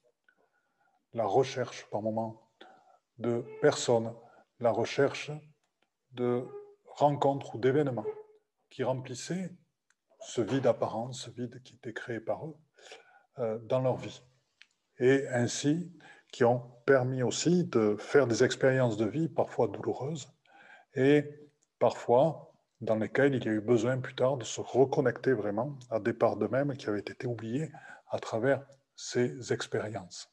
[1.12, 2.48] la recherche par moments
[3.18, 4.14] de personnes,
[4.61, 5.33] la recherche
[6.12, 6.46] de
[6.85, 8.07] rencontres ou d'événements
[8.70, 9.50] qui remplissaient
[10.20, 12.57] ce vide apparent, ce vide qui était créé par eux
[13.40, 14.22] euh, dans leur vie.
[14.98, 15.92] Et ainsi,
[16.30, 20.28] qui ont permis aussi de faire des expériences de vie parfois douloureuses,
[20.94, 21.24] et
[21.78, 26.00] parfois dans lesquels il y a eu besoin plus tard de se reconnecter vraiment à
[26.00, 27.70] des parts d'eux-mêmes qui avaient été oubliées
[28.09, 30.30] à travers ces expériences.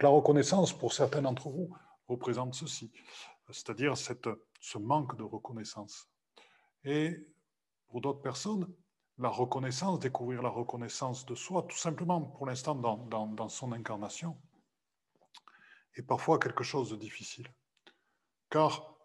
[0.00, 1.74] La reconnaissance, pour certains d'entre vous,
[2.08, 2.92] représente ceci,
[3.50, 6.08] c'est-à-dire ce manque de reconnaissance.
[6.84, 7.26] Et
[7.88, 8.72] pour d'autres personnes,
[9.18, 14.38] la reconnaissance, découvrir la reconnaissance de soi, tout simplement pour l'instant dans, dans son incarnation,
[15.96, 17.48] est parfois quelque chose de difficile.
[18.48, 18.99] Car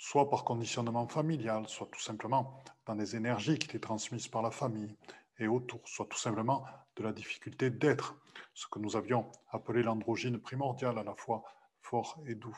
[0.00, 4.50] soit par conditionnement familial, soit tout simplement dans les énergies qui étaient transmises par la
[4.50, 4.96] famille
[5.38, 6.64] et autour, soit tout simplement
[6.96, 8.16] de la difficulté d'être,
[8.54, 11.44] ce que nous avions appelé l'androgyne primordiale, à la fois
[11.82, 12.56] fort et doux.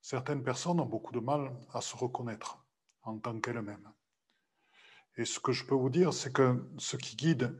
[0.00, 2.66] Certaines personnes ont beaucoup de mal à se reconnaître
[3.02, 3.92] en tant qu'elles-mêmes.
[5.16, 7.56] Et ce que je peux vous dire, c'est que ce qui guide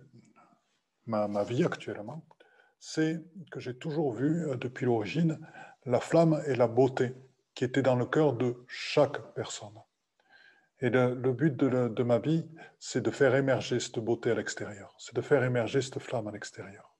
[1.06, 2.26] ma, ma vie actuellement,
[2.80, 5.38] c'est que j'ai toujours vu euh, depuis l'origine
[5.84, 7.14] la flamme et la beauté
[7.58, 9.82] qui était dans le cœur de chaque personne.
[10.78, 15.16] Et le, but de, ma vie, c'est de faire émerger cette beauté à l'extérieur, c'est
[15.16, 16.96] de faire émerger cette flamme à l'extérieur.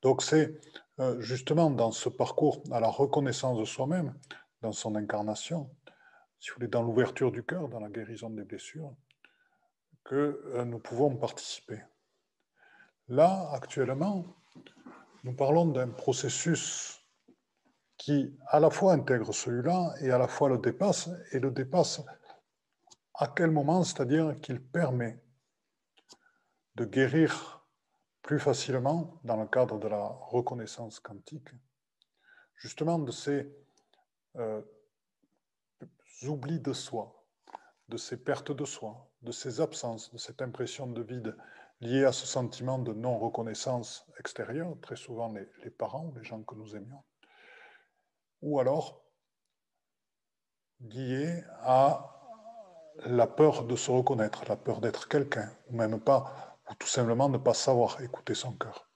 [0.00, 0.58] Donc c'est
[0.98, 4.14] euh, justement dans ce parcours à la reconnaissance de soi-même,
[4.62, 5.68] dans son incarnation,
[6.38, 8.94] si vous voulez, dans l'ouverture du cœur, dans la guérison des blessures,
[10.04, 11.82] que euh, nous pouvons participer.
[13.08, 14.24] Là, actuellement,
[15.22, 16.95] nous parlons d'un processus
[17.96, 22.02] qui à la fois intègre celui-là et à la fois le dépasse, et le dépasse
[23.14, 25.22] à quel moment C'est-à-dire qu'il permet
[26.74, 27.64] de guérir
[28.22, 31.48] plus facilement, dans le cadre de la reconnaissance quantique,
[32.56, 33.48] justement de ces
[34.36, 34.60] euh,
[36.24, 37.24] oublis de soi,
[37.88, 41.36] de ces pertes de soi, de ces absences, de cette impression de vide
[41.80, 46.56] liée à ce sentiment de non-reconnaissance extérieure, très souvent les, les parents, les gens que
[46.56, 47.04] nous aimions
[48.42, 49.02] ou alors
[50.80, 52.12] lié à
[53.04, 57.28] la peur de se reconnaître, la peur d'être quelqu'un, ou même pas, ou tout simplement
[57.28, 58.90] ne pas savoir écouter son cœur.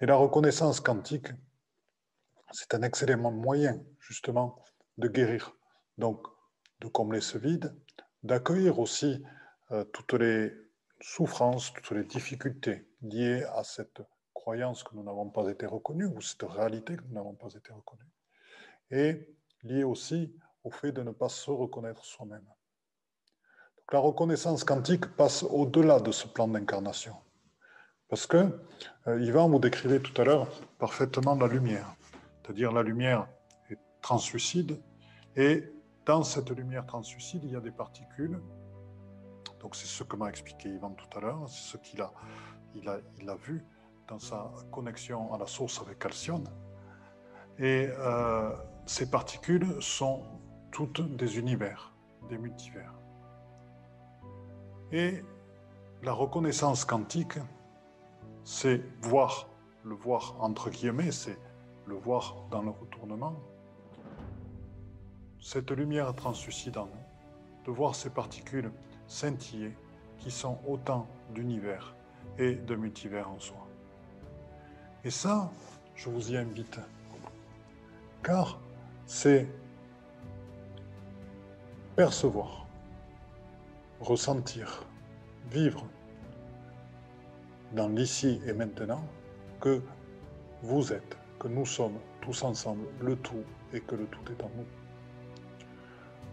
[0.00, 1.28] Et la reconnaissance quantique,
[2.52, 4.62] c'est un excellent moyen, justement,
[4.98, 5.56] de guérir,
[5.98, 6.26] donc
[6.80, 7.74] de combler ce vide,
[8.22, 9.24] d'accueillir aussi
[9.70, 10.52] euh, toutes les
[11.00, 14.02] souffrances, toutes les difficultés liées à cette
[14.34, 17.72] croyance que nous n'avons pas été reconnue, ou cette réalité que nous n'avons pas été
[17.72, 18.08] reconnue,
[18.90, 22.46] et liées aussi au fait de ne pas se reconnaître soi-même.
[23.92, 27.14] la reconnaissance quantique passe au-delà de ce plan d'incarnation.
[28.08, 28.60] Parce que
[29.06, 31.94] euh, Yvan vous décrivait tout à l'heure parfaitement la lumière.
[32.42, 33.28] C'est-à-dire la lumière
[33.70, 34.80] est translucide
[35.36, 35.72] et
[36.04, 38.40] dans cette lumière translucide, il y a des particules.
[39.60, 42.12] Donc c'est ce que m'a expliqué Yvan tout à l'heure, c'est ce qu'il a,
[42.74, 43.64] il a, il a vu
[44.08, 46.44] dans sa connexion à la source avec Calcium.
[47.58, 48.54] Et euh,
[48.86, 50.22] ces particules sont
[50.70, 51.92] toutes des univers,
[52.28, 52.94] des multivers.
[54.92, 55.22] Et
[56.02, 57.38] la reconnaissance quantique,
[58.44, 59.48] c'est voir,
[59.82, 61.38] le voir entre guillemets, c'est
[61.86, 63.34] le voir dans le retournement,
[65.40, 68.70] cette lumière translucide en nous, de voir ces particules
[69.06, 69.72] scintiller
[70.18, 71.94] qui sont autant d'univers
[72.38, 73.66] et de multivers en soi.
[75.04, 75.50] Et ça,
[75.94, 76.78] je vous y invite,
[78.22, 78.58] car
[79.06, 79.46] c'est
[81.94, 82.66] percevoir,
[84.00, 84.84] ressentir,
[85.50, 85.86] vivre
[87.72, 89.04] dans l'ici et maintenant
[89.60, 89.80] que
[90.62, 94.50] vous êtes que nous sommes tous ensemble le tout et que le tout est en
[94.56, 94.66] nous.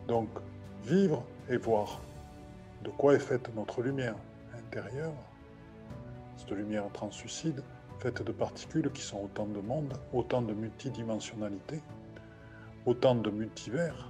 [0.07, 0.29] Donc,
[0.83, 2.01] vivre et voir
[2.83, 4.15] de quoi est faite notre lumière
[4.57, 5.13] intérieure,
[6.35, 7.63] cette lumière translucide,
[7.99, 11.81] faite de particules qui sont autant de mondes, autant de multidimensionnalité,
[12.85, 14.09] autant de multivers,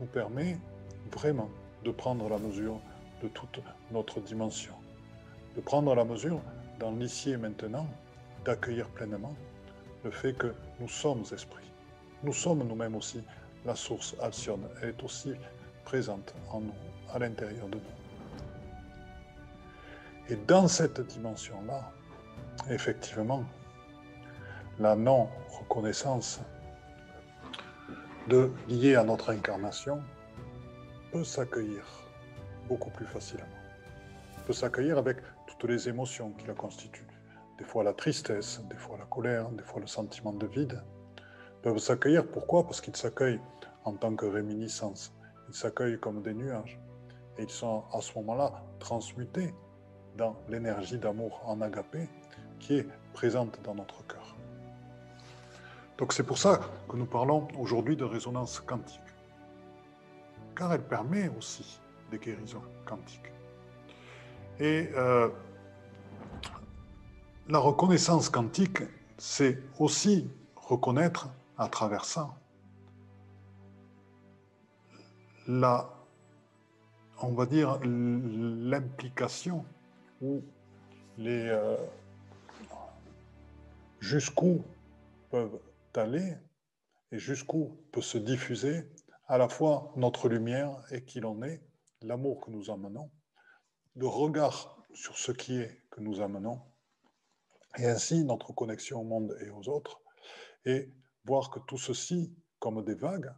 [0.00, 0.58] nous permet
[1.12, 1.50] vraiment
[1.84, 2.80] de prendre la mesure
[3.22, 4.74] de toute notre dimension,
[5.56, 6.40] de prendre la mesure
[6.78, 7.86] dans l'ici et maintenant
[8.44, 9.34] d'accueillir pleinement
[10.04, 11.70] le fait que nous sommes esprits.
[12.22, 13.22] Nous sommes nous-mêmes aussi
[13.64, 14.66] la source Alcyone.
[14.82, 15.32] Elle est aussi
[15.84, 16.74] présente en nous,
[17.12, 17.82] à l'intérieur de nous.
[20.28, 21.90] Et dans cette dimension-là,
[22.70, 23.44] effectivement,
[24.78, 26.40] la non-reconnaissance
[28.30, 30.00] de liée à notre incarnation
[31.12, 31.84] peut s'accueillir
[32.68, 33.44] beaucoup plus facilement.
[34.46, 37.10] Peut s'accueillir avec toutes les émotions qui la constituent
[37.60, 40.82] des fois la tristesse, des fois la colère, des fois le sentiment de vide,
[41.60, 42.26] peuvent s'accueillir.
[42.26, 42.64] Pourquoi?
[42.64, 43.40] Parce qu'ils s'accueillent
[43.84, 45.14] en tant que réminiscence.
[45.48, 46.80] Ils s'accueillent comme des nuages.
[47.36, 49.54] Et ils sont à ce moment-là transmutés
[50.16, 52.08] dans l'énergie d'amour en agapé
[52.58, 54.19] qui est présente dans notre cœur.
[56.00, 59.02] Donc c'est pour ça que nous parlons aujourd'hui de résonance quantique.
[60.56, 61.78] Car elle permet aussi
[62.10, 63.30] des guérisons quantiques.
[64.58, 65.28] Et euh,
[67.50, 68.78] la reconnaissance quantique,
[69.18, 72.30] c'est aussi reconnaître à travers ça
[75.46, 75.86] la,
[77.20, 79.66] on va dire, l'implication
[80.22, 80.40] ou
[81.18, 81.76] les euh,
[84.00, 84.64] jusqu'où
[85.30, 85.58] peuvent
[85.94, 86.36] aller
[87.12, 88.88] et jusqu'où peut se diffuser
[89.26, 91.62] à la fois notre lumière et qui l'on est,
[92.02, 93.10] l'amour que nous amenons,
[93.96, 96.60] le regard sur ce qui est que nous amenons,
[97.78, 100.00] et ainsi notre connexion au monde et aux autres,
[100.64, 100.92] et
[101.24, 103.32] voir que tout ceci, comme des vagues,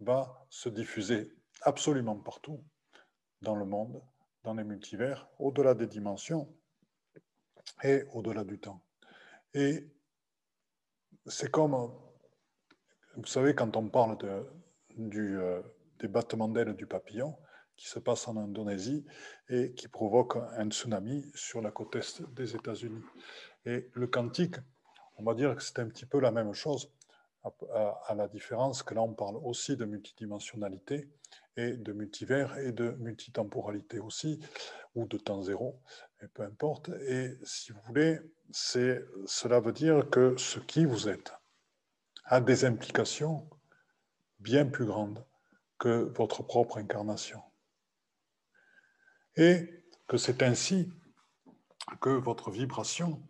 [0.00, 2.64] va se diffuser absolument partout
[3.40, 4.02] dans le monde,
[4.42, 6.52] dans les multivers, au-delà des dimensions
[7.82, 8.82] et au-delà du temps.
[9.54, 9.88] Et
[11.26, 11.92] c'est comme,
[13.16, 14.18] vous savez, quand on parle
[14.96, 15.62] du, euh,
[15.98, 17.36] des battements d'ailes du papillon,
[17.76, 19.04] qui se passe en Indonésie
[19.48, 23.02] et qui provoque un tsunami sur la côte est des États-Unis.
[23.64, 24.56] Et le quantique,
[25.16, 26.92] on va dire que c'est un petit peu la même chose,
[28.04, 31.08] à, la différence que là, on parle aussi de multidimensionnalité
[31.56, 34.38] et de multivers et de multitemporalité aussi,
[34.94, 35.80] ou de temps zéro,
[36.28, 36.90] peu importe.
[37.08, 38.18] Et si vous voulez,
[38.52, 41.32] cela veut dire que ce qui vous êtes
[42.24, 43.48] a des implications
[44.38, 45.24] bien plus grandes
[45.78, 47.42] que votre propre incarnation.
[49.36, 49.68] Et
[50.06, 50.92] que c'est ainsi
[52.00, 53.22] que votre vibration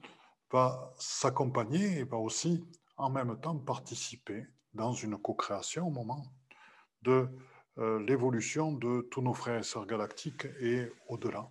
[0.51, 2.65] va s'accompagner et va aussi
[2.97, 6.25] en même temps participer dans une co-création au moment
[7.03, 7.29] de
[7.79, 11.51] euh, l'évolution de tous nos frères et sœurs galactiques et au-delà,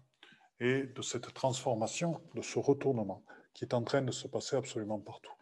[0.61, 4.99] et de cette transformation, de ce retournement qui est en train de se passer absolument
[4.99, 5.33] partout.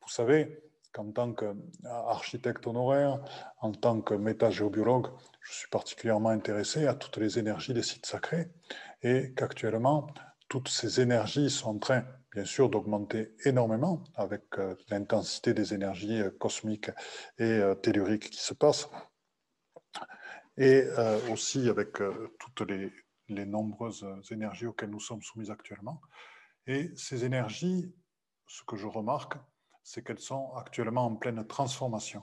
[0.00, 3.20] Vous savez qu'en tant qu'architecte honoraire,
[3.60, 5.08] en tant que métagéobiologue,
[5.42, 8.48] je suis particulièrement intéressé à toutes les énergies des sites sacrés
[9.02, 10.06] et qu'actuellement,
[10.48, 16.20] toutes ces énergies sont en train, bien sûr, d'augmenter énormément avec euh, l'intensité des énergies
[16.20, 16.90] euh, cosmiques
[17.38, 18.88] et euh, telluriques qui se passent,
[20.56, 20.84] et
[21.30, 21.98] aussi avec
[22.38, 22.90] toutes les,
[23.28, 26.00] les, nombreuses énergies auxquelles nous sommes soumis actuellement.
[26.66, 27.94] Et ces énergies,
[28.46, 29.36] ce que je remarque,
[29.82, 32.22] c'est qu'elles sont actuellement en pleine transformation.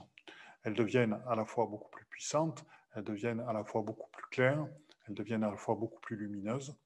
[0.62, 4.26] Elles deviennent à la fois beaucoup plus puissantes, elles deviennent à la fois beaucoup plus
[4.30, 4.66] claires,
[5.06, 6.76] elles deviennent à la fois beaucoup plus lumineuses,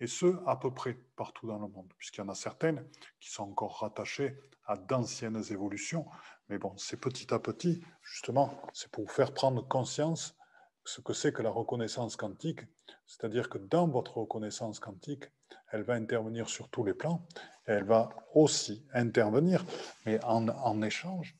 [0.00, 2.84] et ce, à peu près partout dans le monde, puisqu'il y en a certaines
[3.20, 6.06] qui sont encore rattachées à d'anciennes évolutions.
[6.48, 10.36] Mais bon, c'est petit à petit, justement, c'est pour vous faire prendre conscience
[10.84, 12.60] ce que c'est que la reconnaissance quantique,
[13.06, 15.24] c'est-à-dire que dans votre reconnaissance quantique,
[15.70, 17.26] elle va intervenir sur tous les plans,
[17.66, 19.64] elle va aussi intervenir,
[20.04, 21.36] mais en, en échange,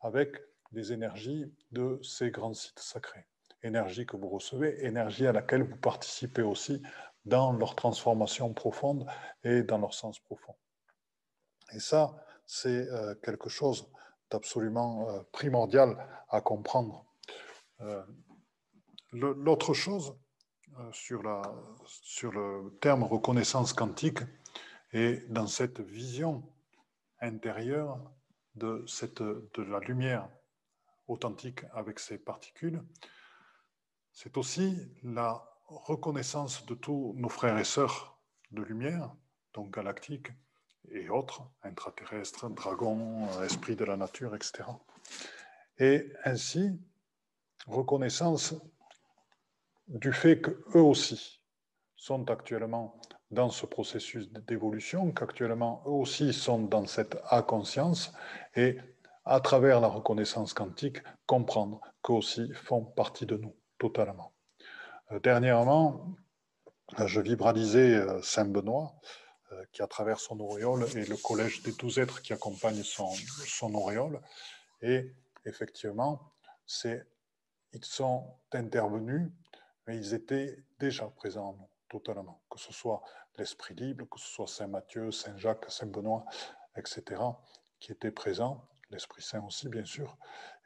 [0.00, 0.36] avec
[0.72, 3.26] des énergies de ces grands sites sacrés.
[3.62, 6.82] Énergie que vous recevez, énergie à laquelle vous participez aussi
[7.24, 9.06] dans leur transformation profonde
[9.42, 10.54] et dans leur sens profond.
[11.72, 12.14] Et ça,
[12.46, 13.90] c'est euh, quelque chose
[14.30, 15.96] d'absolument euh, primordial
[16.28, 17.04] à comprendre.
[19.14, 20.16] Euh, l'autre chose
[20.92, 21.42] sur, la,
[21.86, 24.18] sur le terme reconnaissance quantique
[24.92, 26.42] et dans cette vision
[27.20, 27.98] intérieure
[28.56, 28.84] de,
[29.54, 30.28] de la lumière
[31.06, 32.82] authentique avec ses particules,
[34.12, 38.18] c'est aussi la reconnaissance de tous nos frères et sœurs
[38.50, 39.14] de lumière,
[39.52, 40.28] donc galactiques
[40.90, 44.64] et autres, intraterrestres, dragons, esprits de la nature, etc.
[45.78, 46.78] Et ainsi,
[47.66, 48.54] reconnaissance
[49.88, 51.40] du fait qu'eux aussi
[51.96, 58.12] sont actuellement dans ce processus d'évolution, qu'actuellement eux aussi sont dans cette A-conscience,
[58.54, 58.78] et
[59.24, 64.32] à travers la reconnaissance quantique, comprendre qu'eux aussi font partie de nous totalement.
[65.10, 66.14] Euh, dernièrement,
[67.00, 68.94] euh, je vibralisais euh, Saint-Benoît,
[69.72, 73.08] qui à travers son auréole, et le collège des douze êtres qui accompagne son,
[73.46, 74.20] son auréole.
[74.82, 75.14] Et
[75.44, 76.32] effectivement,
[76.84, 79.30] ils sont intervenus,
[79.86, 82.40] mais ils étaient déjà présents en nous, totalement.
[82.50, 83.02] Que ce soit
[83.38, 86.24] l'Esprit libre, que ce soit Saint Matthieu, Saint Jacques, Saint Benoît,
[86.76, 87.20] etc.,
[87.80, 90.16] qui étaient présents, l'Esprit Saint aussi, bien sûr.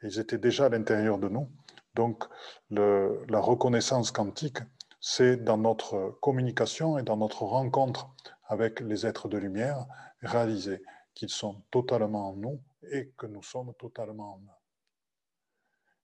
[0.01, 1.49] Et ils étaient déjà à l'intérieur de nous.
[1.95, 2.23] Donc,
[2.69, 4.59] la reconnaissance quantique,
[5.01, 8.09] c'est dans notre communication et dans notre rencontre
[8.45, 9.85] avec les êtres de lumière,
[10.21, 10.81] réaliser
[11.13, 12.61] qu'ils sont totalement en nous
[12.91, 14.59] et que nous sommes totalement en eux.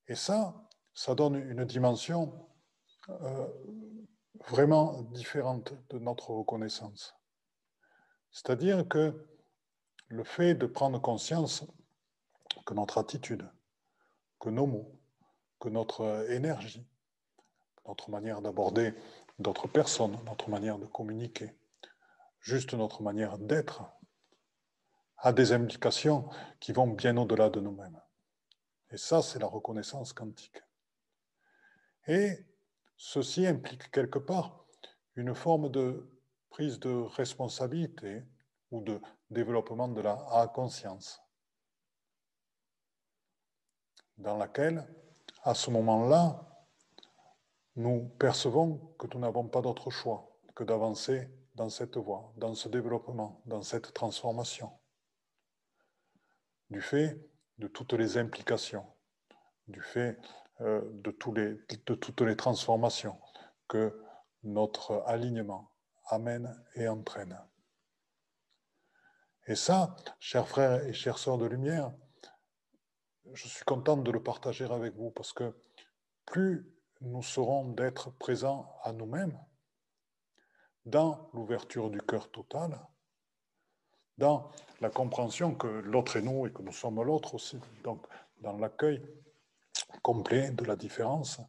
[0.07, 0.53] Et ça,
[0.93, 2.47] ça donne une dimension
[3.09, 3.47] euh,
[4.47, 7.15] vraiment différente de notre reconnaissance.
[8.31, 9.27] C'est-à-dire que
[10.07, 11.65] le fait de prendre conscience
[12.65, 13.49] que notre attitude,
[14.39, 14.99] que nos mots,
[15.59, 16.87] que notre énergie,
[17.87, 18.93] notre manière d'aborder
[19.39, 21.55] d'autres personnes, notre manière de communiquer,
[22.39, 23.83] juste notre manière d'être,
[25.17, 26.29] a des implications
[26.59, 27.99] qui vont bien au-delà de nous-mêmes.
[28.91, 30.61] Et ça, c'est la reconnaissance quantique.
[32.07, 32.45] Et
[32.97, 34.65] ceci implique quelque part
[35.15, 36.09] une forme de
[36.49, 38.23] prise de responsabilité
[38.71, 41.21] ou de développement de la conscience,
[44.17, 44.87] dans laquelle
[45.43, 46.41] à ce moment-là,
[47.75, 52.67] nous percevons que nous n'avons pas d'autre choix que d'avancer dans cette voie, dans ce
[52.67, 54.71] développement, dans cette transformation,
[56.69, 57.19] du fait
[57.57, 58.85] de toutes les implications,
[59.67, 60.17] du fait
[60.61, 63.19] euh, de, toutes les transformations
[63.67, 63.99] que
[64.43, 65.69] notre alignement
[66.07, 67.37] amène et entraîne.
[69.47, 71.93] Et ça, chers frères et chères sœurs de lumière,
[73.33, 75.53] je suis content de le partager avec vous parce que
[76.25, 79.37] plus nous serons d'être présents à nous-mêmes,
[80.85, 82.79] dans l'ouverture du cœur total,
[84.17, 88.05] dans la compréhension que l'autre est nous et que nous sommes l'autre aussi, donc
[88.39, 89.01] dans l'accueil
[90.01, 91.39] complet de la différence.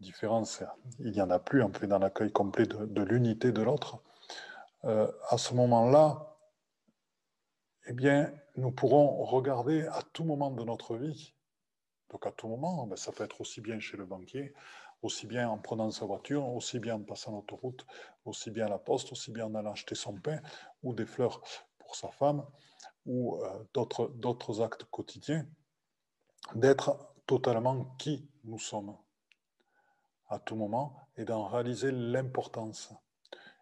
[0.00, 0.62] Différence,
[1.00, 4.02] il n'y en a plus, en fait, dans l'accueil complet de, l'unité de l'autre.
[4.84, 6.36] Euh, à ce moment-là,
[7.86, 11.34] eh bien, nous pourrons regarder à tout moment de notre vie,
[12.10, 14.54] donc à tout moment, ben, ça peut être aussi bien chez le banquier,
[15.02, 17.86] aussi bien en prenant sa voiture, aussi bien en passant l'autoroute,
[18.24, 20.40] aussi bien à la poste, aussi bien en allant acheter son pain
[20.82, 21.40] ou des fleurs
[21.78, 22.44] pour sa femme
[23.06, 25.46] ou euh, d'autres actes quotidiens,
[26.54, 28.96] d'être totalement qui nous sommes
[30.28, 32.92] à tout moment et d'en réaliser l'importance.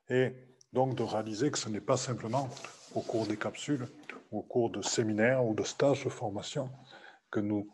[0.09, 0.35] Et
[0.73, 2.49] donc de réaliser que ce n'est pas simplement
[2.95, 3.89] au cours des capsules
[4.33, 6.71] au cours de séminaires ou de stages de formation
[7.31, 7.69] que nous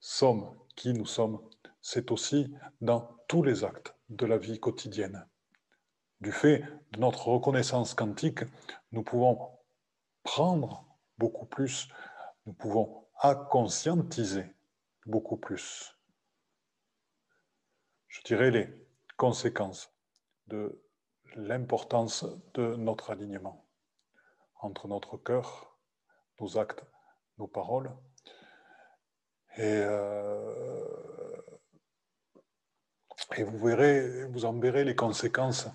[0.00, 1.40] sommes qui nous sommes
[1.80, 5.24] c'est aussi dans tous les actes de la vie quotidienne.
[6.20, 8.40] Du fait de notre reconnaissance quantique,
[8.90, 9.50] nous pouvons
[10.24, 10.84] prendre
[11.16, 11.88] beaucoup plus,
[12.44, 13.05] nous pouvons
[13.50, 14.44] conscientiser
[15.06, 15.96] beaucoup plus.
[18.08, 18.68] Je dirais les
[19.16, 19.92] conséquences
[20.46, 20.82] de
[21.34, 23.66] l'importance de notre alignement
[24.60, 25.76] entre notre cœur,
[26.40, 26.84] nos actes,
[27.38, 27.90] nos paroles.
[29.56, 30.44] Et, euh,
[33.38, 35.68] vous verrez, vous en verrez les conséquences,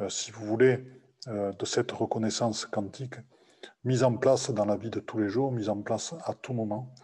[0.00, 0.84] euh, si vous voulez,
[1.28, 3.14] euh, de cette reconnaissance quantique
[3.84, 6.52] mise en place dans la vie de tous les jours, mise en place à tout
[6.52, 6.94] moment,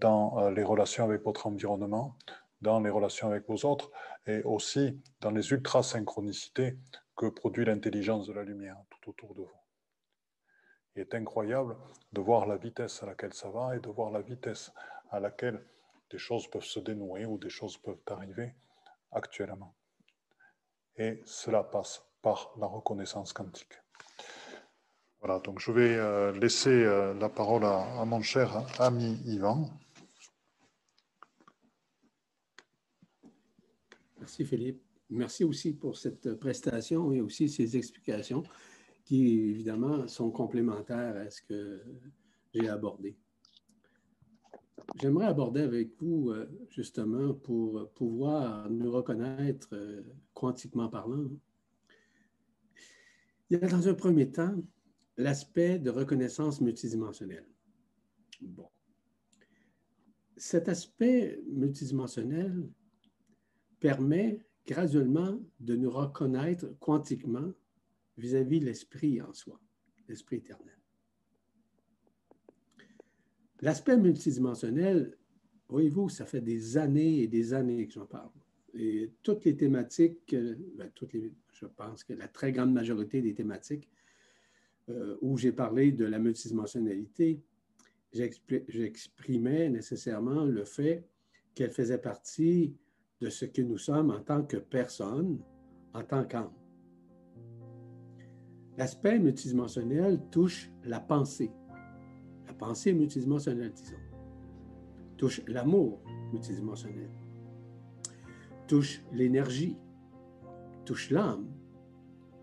[0.00, 2.16] dans les relations avec votre environnement,
[2.60, 3.90] dans les relations avec vos autres,
[4.26, 6.78] et aussi dans les ultra-synchronicités
[7.16, 9.60] que produit l'intelligence de la lumière tout autour de vous.
[10.94, 11.76] Il est incroyable
[12.12, 14.72] de voir la vitesse à laquelle ça va et de voir la vitesse
[15.10, 15.64] à laquelle
[16.10, 18.54] des choses peuvent se dénouer ou des choses peuvent arriver
[19.12, 19.74] actuellement.
[20.96, 23.74] Et cela passe par la reconnaissance quantique.
[25.20, 29.68] Voilà, donc je vais euh, laisser euh, la parole à, mon cher ami Yvan.
[34.20, 34.80] Merci Philippe.
[35.10, 38.44] Merci aussi pour cette prestation et aussi ces explications
[39.04, 41.82] qui, évidemment, sont complémentaires à ce que
[42.54, 43.16] j'ai abordé.
[45.00, 49.74] J'aimerais aborder avec vous, euh, justement, pour pouvoir nous reconnaître
[50.32, 51.28] quantiquement parlant.
[53.50, 54.54] Il y a dans un premier temps
[55.18, 57.46] l'aspect de reconnaissance multidimensionnelle.
[58.40, 58.68] Bon.
[60.36, 62.70] Cet aspect multidimensionnel
[63.80, 67.52] permet graduellement de nous reconnaître quantiquement
[68.16, 69.60] vis-à-vis l'esprit en soi,
[70.08, 70.78] l'esprit éternel.
[73.60, 75.18] L'aspect multidimensionnel,
[75.68, 78.30] voyez-vous, ça fait des années et des années que j'en parle.
[78.74, 80.36] Et toutes les thématiques,
[80.76, 83.88] ben, toutes les, je pense que la très grande majorité des thématiques
[84.90, 87.42] euh, où j'ai parlé de la multidimensionnalité,
[88.12, 91.06] j'exprimais nécessairement le fait
[91.54, 92.74] qu'elle faisait partie
[93.20, 95.40] de ce que nous sommes en tant que personne,
[95.92, 96.52] en tant qu'âme.
[98.78, 101.50] L'aspect multidimensionnel touche la pensée,
[102.46, 103.96] la pensée multidimensionnelle, disons,
[105.16, 106.00] touche l'amour
[106.32, 107.10] multidimensionnel,
[108.68, 109.76] touche l'énergie,
[110.86, 111.46] touche l'âme,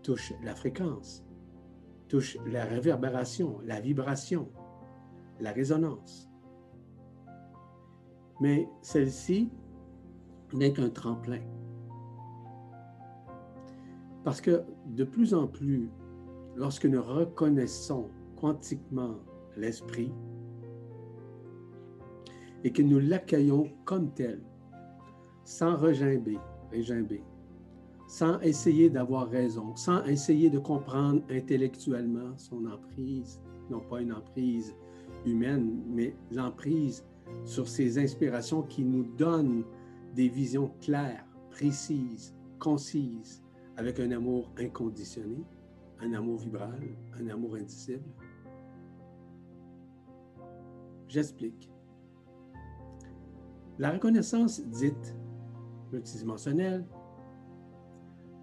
[0.02, 1.25] touche la fréquence,
[2.08, 4.48] touche la réverbération, la vibration,
[5.40, 6.28] la résonance.
[8.40, 9.50] Mais celle-ci
[10.52, 11.40] n'est qu'un tremplin.
[14.24, 15.90] Parce que de plus en plus,
[16.56, 19.16] lorsque nous reconnaissons quantiquement
[19.56, 20.12] l'esprit
[22.64, 24.42] et que nous l'accueillons comme tel,
[25.44, 26.38] sans regimber,
[26.72, 27.22] regimber,
[28.06, 33.40] sans essayer d'avoir raison, sans essayer de comprendre intellectuellement son emprise,
[33.70, 34.74] non pas une emprise
[35.24, 37.04] humaine, mais l'emprise
[37.44, 39.64] sur ces inspirations qui nous donnent
[40.14, 43.42] des visions claires, précises, concises,
[43.76, 45.44] avec un amour inconditionné,
[46.00, 46.80] un amour vibral,
[47.20, 48.04] un amour indicible.
[51.08, 51.70] J'explique.
[53.78, 55.14] La reconnaissance dite
[55.92, 56.86] multidimensionnelle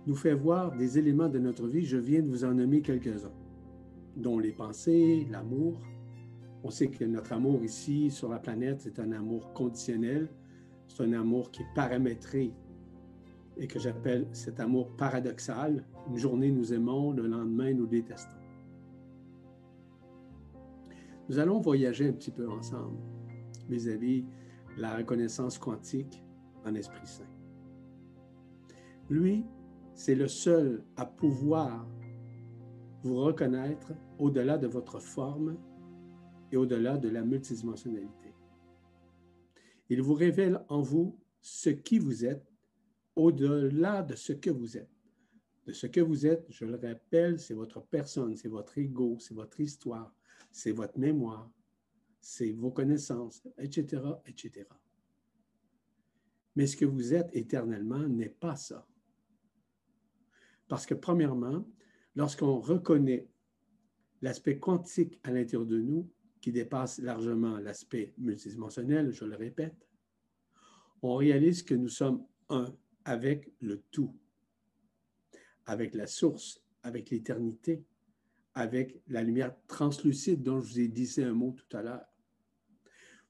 [0.06, 3.32] nous fait voir des éléments de notre vie, je viens de vous en nommer quelques-uns,
[4.18, 5.80] dont les pensées, l'amour.
[6.64, 10.30] On sait que notre amour ici sur la planète est un amour conditionnel,
[10.88, 12.54] c'est un amour qui est paramétré
[13.58, 15.86] et que j'appelle cet amour paradoxal.
[16.10, 18.38] Une journée, nous aimons, le lendemain, nous détestons.
[21.30, 22.98] Nous allons voyager un petit peu ensemble
[23.70, 24.26] vis-à-vis
[24.78, 26.22] la reconnaissance quantique
[26.66, 27.24] en Esprit Saint.
[29.10, 29.46] Lui,
[29.96, 31.88] c'est le seul à pouvoir
[33.04, 35.58] vous reconnaître au-delà de votre forme
[36.52, 38.34] et au-delà de la multidimensionnalité.
[39.90, 42.52] Il vous révèle en vous ce qui vous êtes
[43.16, 44.90] au-delà de ce que vous êtes.
[45.66, 49.34] De ce que vous êtes, je le rappelle, c'est votre personne, c'est votre ego, c'est
[49.34, 50.14] votre histoire,
[50.52, 51.50] c'est votre mémoire,
[52.20, 54.66] c'est vos connaissances, etc., etc.
[56.56, 58.88] Mais ce que vous êtes éternellement n'est pas ça.
[60.74, 61.64] Parce que premièrement,
[62.16, 63.28] lorsqu'on reconnaît
[64.24, 66.10] l'aspect quantique à l'intérieur de nous,
[66.42, 69.88] qui dépasse largement l'aspect multidimensionnel, je le répète,
[71.04, 74.18] on réalise que nous sommes un avec le tout,
[75.68, 77.86] avec la source, avec l'éternité,
[78.56, 82.08] avec la lumière translucide dont je vous ai dit un mot tout à l'heure.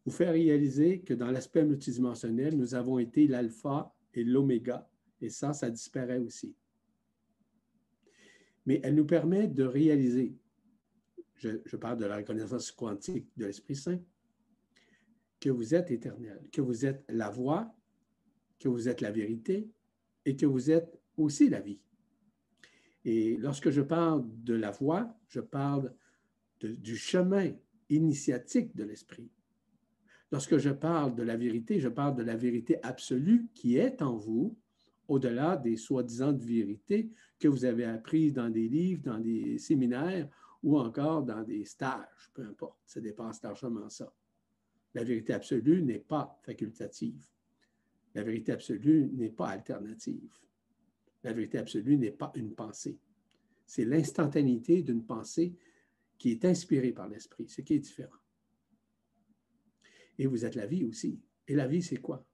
[0.06, 4.90] vous fait réaliser que dans l'aspect multidimensionnel, nous avons été l'alpha et l'oméga,
[5.20, 6.56] et ça, ça disparaît aussi.
[8.66, 10.36] Mais elle nous permet de réaliser,
[11.36, 14.00] je, parle de la reconnaissance quantique de l'Esprit Saint,
[15.40, 17.76] que vous êtes éternel, que vous êtes la voix,
[18.60, 19.70] que vous êtes la vérité
[20.26, 21.82] et que vous êtes aussi la vie.
[23.04, 25.94] Et lorsque je parle de la voix, je parle
[26.62, 27.52] du chemin
[27.90, 29.30] initiatique de l'esprit.
[30.32, 34.16] Lorsque je parle de la vérité, je parle de la vérité absolue qui est en
[34.16, 34.58] vous,
[35.08, 40.30] au-delà des soi-disant vérités que vous avez apprises dans des livres, dans des séminaires
[40.62, 44.14] ou encore dans des stages, peu importe, ça dépasse largement ça.
[44.94, 47.22] La vérité absolue n'est pas facultative.
[48.16, 50.32] La vérité absolue n'est pas alternative.
[51.24, 52.98] La vérité absolue n'est pas une pensée.
[53.66, 55.56] C'est l'instantanéité d'une pensée
[56.18, 58.20] qui est inspirée par l'esprit, ce qui est différent.
[60.18, 61.20] Et vous êtes la vie aussi.
[61.48, 62.26] Et la vie, c'est quoi?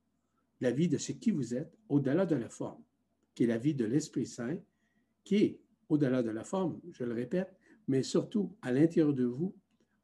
[0.61, 2.83] La vie de ce qui vous êtes au-delà de la forme,
[3.33, 4.57] qui est la vie de l'Esprit Saint,
[5.23, 7.55] qui est au-delà de la forme, je le répète,
[7.87, 9.55] mais surtout à l'intérieur de vous,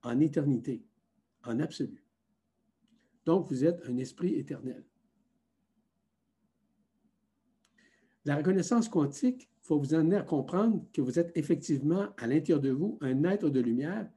[0.02, 0.84] en éternité,
[1.44, 2.04] en absolu.
[3.26, 4.84] Donc, vous êtes un esprit éternel.
[8.24, 12.60] La reconnaissance quantique, il faut vous amener à comprendre que vous êtes effectivement à l'intérieur
[12.60, 14.10] de vous un être de lumière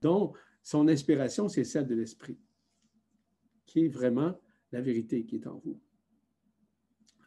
[0.00, 0.32] dont
[0.62, 2.38] son inspiration, c'est celle de l'esprit,
[3.66, 4.38] qui est vraiment
[4.72, 5.80] la vérité qui est en vous.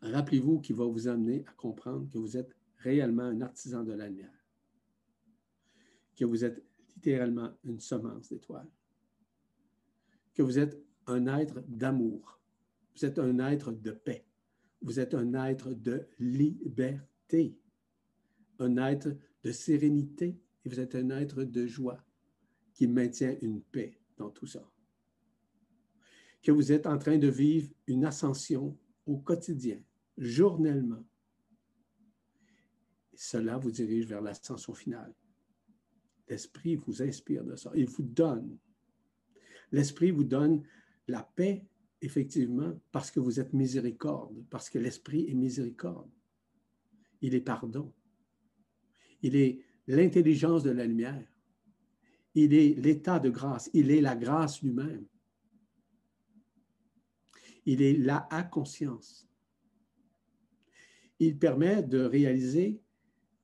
[0.02, 4.08] Rappelez-vous qu'il va vous amener à comprendre que vous êtes réellement un artisan de la
[4.08, 4.46] lumière,
[6.16, 6.64] que vous êtes
[6.96, 8.70] littéralement une semence d'étoiles,
[10.34, 12.40] que vous êtes un être d'amour,
[12.96, 14.26] vous êtes un être de paix,
[14.82, 17.58] vous êtes un être de liberté,
[18.60, 22.02] un être de sérénité et vous êtes un être de joie
[22.74, 24.70] qui maintient une paix dans tout ça.
[26.42, 29.82] Que vous êtes en train de vivre une ascension au quotidien,
[30.20, 31.04] journellement.
[33.16, 35.14] Cela vous dirige vers l'ascension finale.
[36.28, 37.72] L'Esprit vous inspire de ça.
[37.76, 38.58] Il vous donne.
[39.72, 40.64] L'Esprit vous donne
[41.08, 41.66] la paix
[42.02, 46.10] effectivement, parce que vous êtes miséricorde, parce que l'Esprit est miséricorde.
[47.22, 47.94] Il est pardon.
[49.22, 51.28] Il est l'intelligence de la lumière.
[52.36, 53.70] Il est l'état de grâce.
[53.74, 55.06] Il est la grâce lui-même.
[57.66, 59.29] Il est la à conscience.
[61.20, 62.82] Il permet de réaliser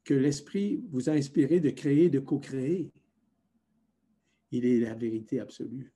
[0.03, 2.91] que l'Esprit vous a inspiré de créer, de co-créer.
[4.51, 5.91] Il est la vérité absolue.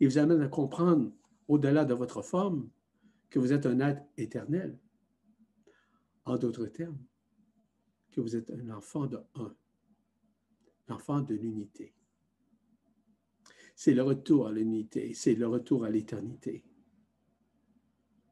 [0.00, 1.12] Il vous amène à comprendre,
[1.48, 2.70] au-delà de votre forme,
[3.28, 4.78] que vous êtes un être éternel.
[6.24, 7.02] En d'autres termes,
[8.12, 9.54] que vous êtes un enfant de un,
[10.88, 11.94] l'enfant de l'unité.
[13.74, 16.64] C'est le retour à l'unité, c'est le retour à l'éternité.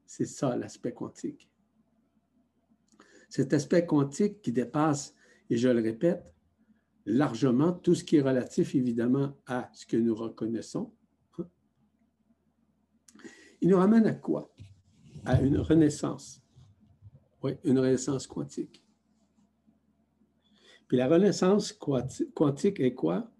[0.06, 1.48] C'est ça l'aspect quantique.
[3.28, 5.14] Cet aspect quantique qui dépasse,
[5.50, 6.32] et je le répète,
[7.04, 10.92] largement tout ce qui est relatif évidemment à ce que nous reconnaissons,
[13.60, 14.54] il nous ramène à quoi?
[15.24, 16.42] À une renaissance.
[17.42, 18.84] Oui, une renaissance quantique.
[20.86, 23.32] Puis la renaissance quantique est quoi?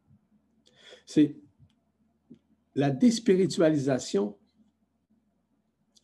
[1.05, 1.37] C'est
[2.74, 4.37] la déspiritualisation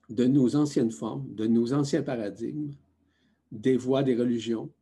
[0.08, 2.74] de nos anciennes formes, de nos anciens paradigmes,
[3.52, 4.72] des voies des religions,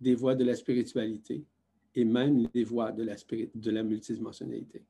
[0.00, 1.44] des voies de la spiritualité
[1.94, 4.84] et même des voies de la, de la multidimensionnalité.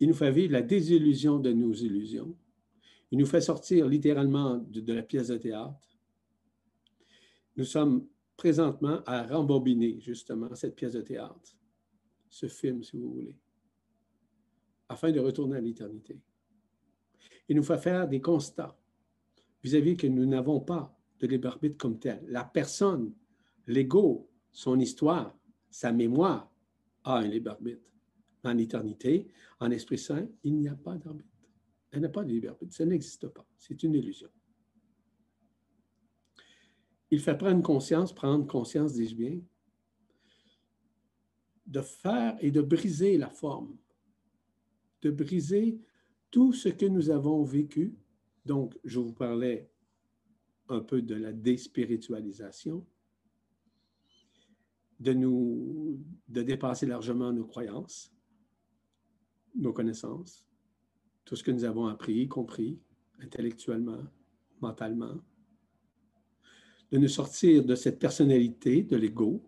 [0.00, 2.36] Il nous fait vivre la désillusion de nos illusions,
[3.12, 5.96] il nous fait sortir littéralement de, la pièce de théâtre.
[7.56, 11.56] Nous sommes présentement à rembobiner justement cette pièce de théâtre,
[12.28, 13.36] ce film, si vous voulez,
[14.88, 16.18] afin de retourner à l'éternité.
[17.48, 18.76] Il nous fait faire des constats
[19.62, 22.24] vis-à-vis que nous n'avons pas de libre arbitre comme tel.
[22.28, 23.12] La personne,
[23.66, 25.36] l'ego, son histoire,
[25.70, 26.50] sa mémoire
[27.04, 27.82] a un libre arbitre.
[28.44, 31.28] En éternité, en Esprit Saint, il n'y a pas d'arbitre.
[31.90, 32.66] Elle n'a pas de liberté.
[32.70, 33.46] Ça n'existe pas.
[33.56, 34.28] C'est une illusion.
[37.10, 39.40] Il fait prendre conscience, prendre conscience, dis-je bien,
[41.66, 43.76] de faire et de briser la forme,
[45.02, 45.80] de briser
[46.30, 47.96] tout ce que nous avons vécu.
[48.44, 49.70] Donc, je vous parlais
[50.68, 52.86] un peu de la déspiritualisation,
[55.00, 58.12] de nous, de dépasser largement nos croyances,
[59.54, 60.46] nos connaissances,
[61.24, 62.78] tout ce que nous avons appris, compris,
[63.20, 64.02] intellectuellement,
[64.60, 65.16] mentalement,
[66.90, 69.42] de nous sortir de cette personnalité, de l'ego,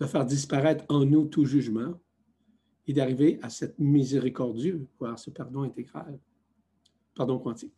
[0.00, 1.98] de faire disparaître en nous tout jugement
[2.86, 6.18] et d'arriver à cette miséricordieux, voire ce pardon intégral,
[7.14, 7.74] pardon quantique.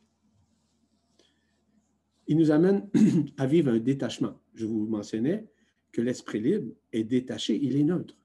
[2.28, 2.88] Il nous amène
[3.38, 4.38] à vivre un détachement.
[4.54, 5.50] Je vous mentionnais
[5.90, 8.16] que l'esprit libre est détaché, il est neutre,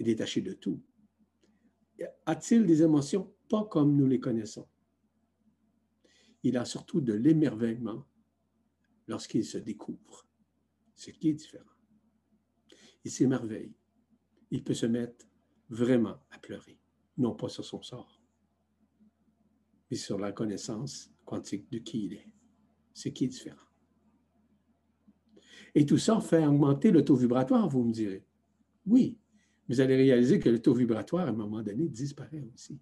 [0.00, 0.82] détaché de tout.
[2.26, 3.32] A-t-il des émotions?
[3.48, 4.66] Pas comme nous les connaissons.
[6.42, 8.04] Il a surtout de l'émerveillement
[9.06, 10.26] lorsqu'il se découvre,
[10.96, 11.64] ce qui est différent.
[13.04, 13.72] Il s'émerveille.
[14.50, 15.26] Il peut se mettre
[15.68, 16.80] vraiment à pleurer,
[17.16, 18.20] non pas sur son sort,
[19.90, 22.28] mais sur la connaissance quantique de qui il est,
[22.94, 23.66] ce qui est différent.
[25.74, 28.24] Et tout ça fait augmenter le taux vibratoire, vous me direz.
[28.86, 29.18] Oui,
[29.68, 32.78] vous allez réaliser que le taux vibratoire, à un moment donné, disparaît aussi.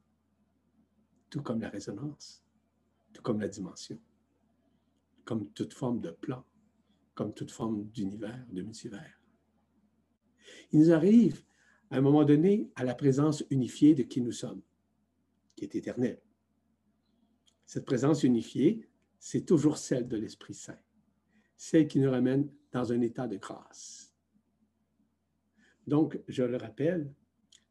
[1.28, 2.44] Tout comme la résonance,
[3.12, 4.00] tout comme la dimension,
[5.24, 6.44] comme toute forme de plan,
[7.14, 9.20] comme toute forme d'univers, de multivers.
[10.72, 11.44] Il nous arrive,
[11.90, 14.62] à un moment donné, à la présence unifiée de qui nous sommes,
[15.54, 16.20] qui est éternelle.
[17.66, 18.89] Cette présence unifiée,
[19.20, 20.78] c'est toujours celle de l'Esprit Saint,
[21.54, 24.12] celle qui nous ramène dans un état de grâce.
[25.86, 27.12] Donc, je le rappelle,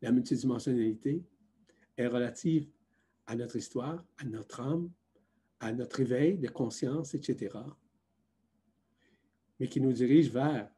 [0.02, 1.26] la multidimensionnalité
[1.97, 2.70] est relative
[3.26, 4.91] à notre histoire, à notre âme,
[5.60, 7.58] à notre éveil de conscience, etc.,
[9.60, 10.72] mais qui nous dirige vers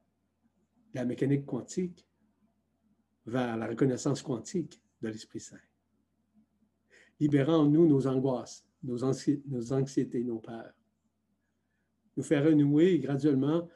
[0.93, 2.07] la mécanique quantique,
[3.26, 5.59] vers la reconnaissance quantique de l'Esprit Saint,
[7.19, 10.73] libérant nous nos angoisses, nos, anxiétés, nos peurs,
[12.17, 13.67] nous faire renouer graduellement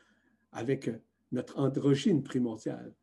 [0.52, 0.90] avec
[1.32, 2.94] notre androgyne primordiale,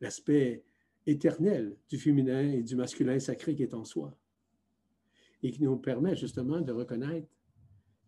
[0.00, 0.64] l'aspect
[1.06, 4.16] éternel du féminin et du masculin sacré qui est en soi,
[5.42, 7.28] et qui nous permet justement de reconnaître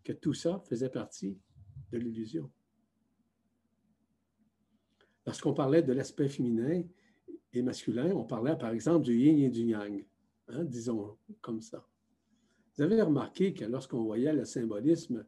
[0.02, 1.38] que tout ça faisait partie
[1.90, 2.50] de l'illusion.
[5.26, 6.84] Lorsqu'on parlait de l'aspect féminin
[7.52, 10.04] et masculin, on parlait par exemple du yin et du yang,
[10.48, 11.86] hein, disons comme ça.
[12.76, 15.24] Vous avez remarqué que lorsqu'on voyait le symbolisme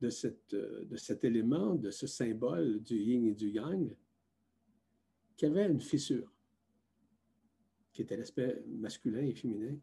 [0.00, 3.96] de, cette, de cet élément, de ce symbole du yin et du yang,
[5.36, 6.30] qu'il y avait une fissure,
[7.92, 9.78] qui était l'aspect masculin et féminin,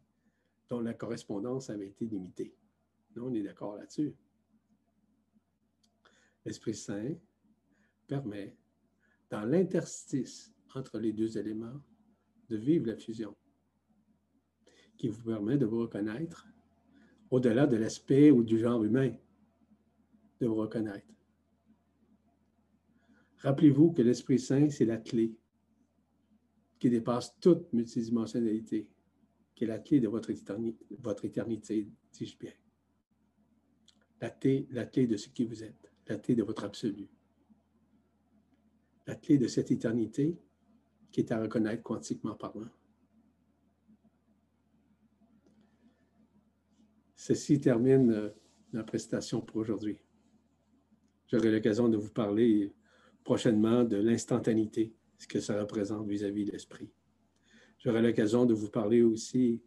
[0.68, 2.54] dont la correspondance avait été limitée.
[3.16, 4.14] Non, on est d'accord là-dessus.
[6.44, 7.14] L'Esprit Saint
[8.06, 8.56] permet
[9.30, 11.80] dans l'interstice entre les deux éléments,
[12.48, 13.34] de vivre la fusion,
[14.96, 16.46] qui vous permet de vous reconnaître
[17.34, 19.12] au-delà de l'aspect ou du genre humain,
[20.40, 21.06] de vous reconnaître.
[23.38, 25.34] Rappelez-vous que l'Esprit Saint, c'est la clé
[26.78, 28.88] qui dépasse toute multidimensionnalité,
[29.54, 32.52] qui est la clé de votre éternité, votre éternité dis-je bien.
[34.20, 37.08] La clé, la clé de ce qui vous êtes, la clé de votre absolu
[39.06, 40.36] la clé de cette éternité
[41.10, 42.70] qui est à reconnaître quantiquement parlant.
[47.26, 48.28] Ceci termine euh,
[48.74, 49.96] la prestation pour aujourd'hui.
[51.26, 52.74] J'aurai l'occasion de vous parler
[53.24, 56.90] prochainement de l'instantanéité, ce que ça représente vis-à-vis de l'esprit.
[57.78, 59.62] J'aurai l'occasion de vous parler aussi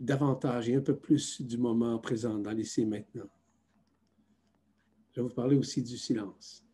[0.00, 3.30] davantage et un peu plus du moment présent dans et maintenant.
[5.12, 6.66] Je vais vous parler aussi du silence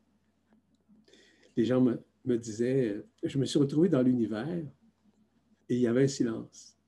[1.55, 4.49] les gens me, disaient, je me suis retrouvé dans l'univers
[5.69, 6.79] et il y avait un silence.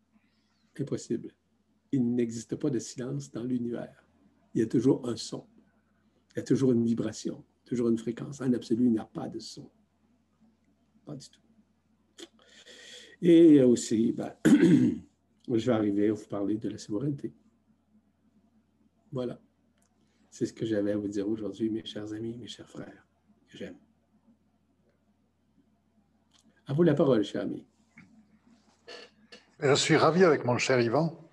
[0.80, 1.34] Impossible.
[1.94, 4.04] Il n'existe pas de silence dans l'univers.
[4.52, 5.46] Il y a toujours un son.
[6.32, 8.40] Il y a toujours une vibration, toujours une fréquence.
[8.40, 9.70] En absolu, il n'y a pas de son.
[11.04, 11.40] Pas du tout.
[13.22, 15.02] Et aussi, ben, je
[15.66, 17.32] vais arriver à vous parler de la souveraineté.
[19.12, 19.40] Voilà.
[20.30, 23.06] C'est ce que j'avais à vous dire aujourd'hui, mes chers amis, mes chers frères,
[23.46, 23.78] que j'aime.
[26.66, 27.64] À vous la parole, cher ami.
[29.60, 31.23] Je suis ravi avec mon cher Yvan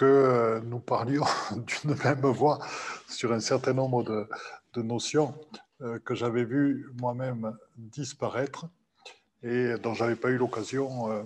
[0.00, 1.26] que euh, nous parlions
[1.84, 2.58] d'une même voix
[3.06, 5.34] sur un certain nombre de, notions
[5.82, 8.64] euh, que j'avais vues moi-même disparaître
[9.42, 11.22] et dont j'avais pas eu l'occasion euh,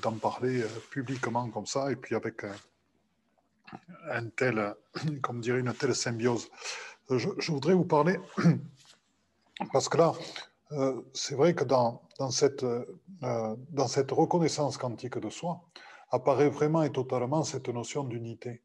[0.00, 2.46] d'en parler publiquement comme ça, et puis avec
[4.10, 4.74] un, tel,
[5.22, 6.48] comme dirait une telle symbiose.
[7.10, 8.18] je voudrais vous parler,
[9.72, 10.12] parce que là,
[11.12, 12.64] c'est vrai que dans, dans, cette,
[13.20, 15.60] dans cette reconnaissance quantique de soi,
[16.10, 18.62] apparaît vraiment et totalement cette notion d'unité.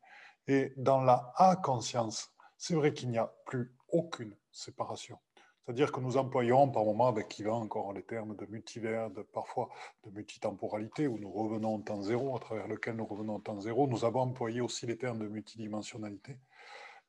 [0.48, 5.18] Et dans la A-conscience, c'est vrai qu'il n'y a plus aucune séparation.
[5.66, 9.70] C'est-à-dire que nous employons par moments, avec Yvan encore les termes de multivers, de, parfois
[10.04, 13.60] de multitemporalité, où nous revenons au temps zéro, à travers lequel nous revenons au temps
[13.60, 13.88] zéro.
[13.88, 16.38] Nous avons employé aussi les termes de multidimensionnalité.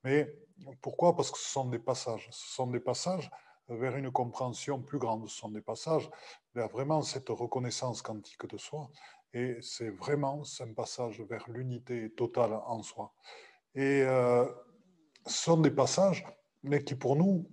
[0.04, 0.34] Mais
[0.80, 1.14] pourquoi?
[1.14, 2.28] Parce que ce sont des passages.
[2.30, 3.30] Ce sont des passages
[3.68, 5.28] vers une compréhension plus grande.
[5.28, 6.08] Ce sont des passages
[6.54, 8.88] vers vraiment cette reconnaissance quantique de soi.
[9.36, 13.12] Et c'est vraiment un passage vers l'unité totale en soi.
[13.74, 14.46] Et euh,
[15.26, 16.24] ce sont des passages,
[16.62, 17.46] mais qui pour nous,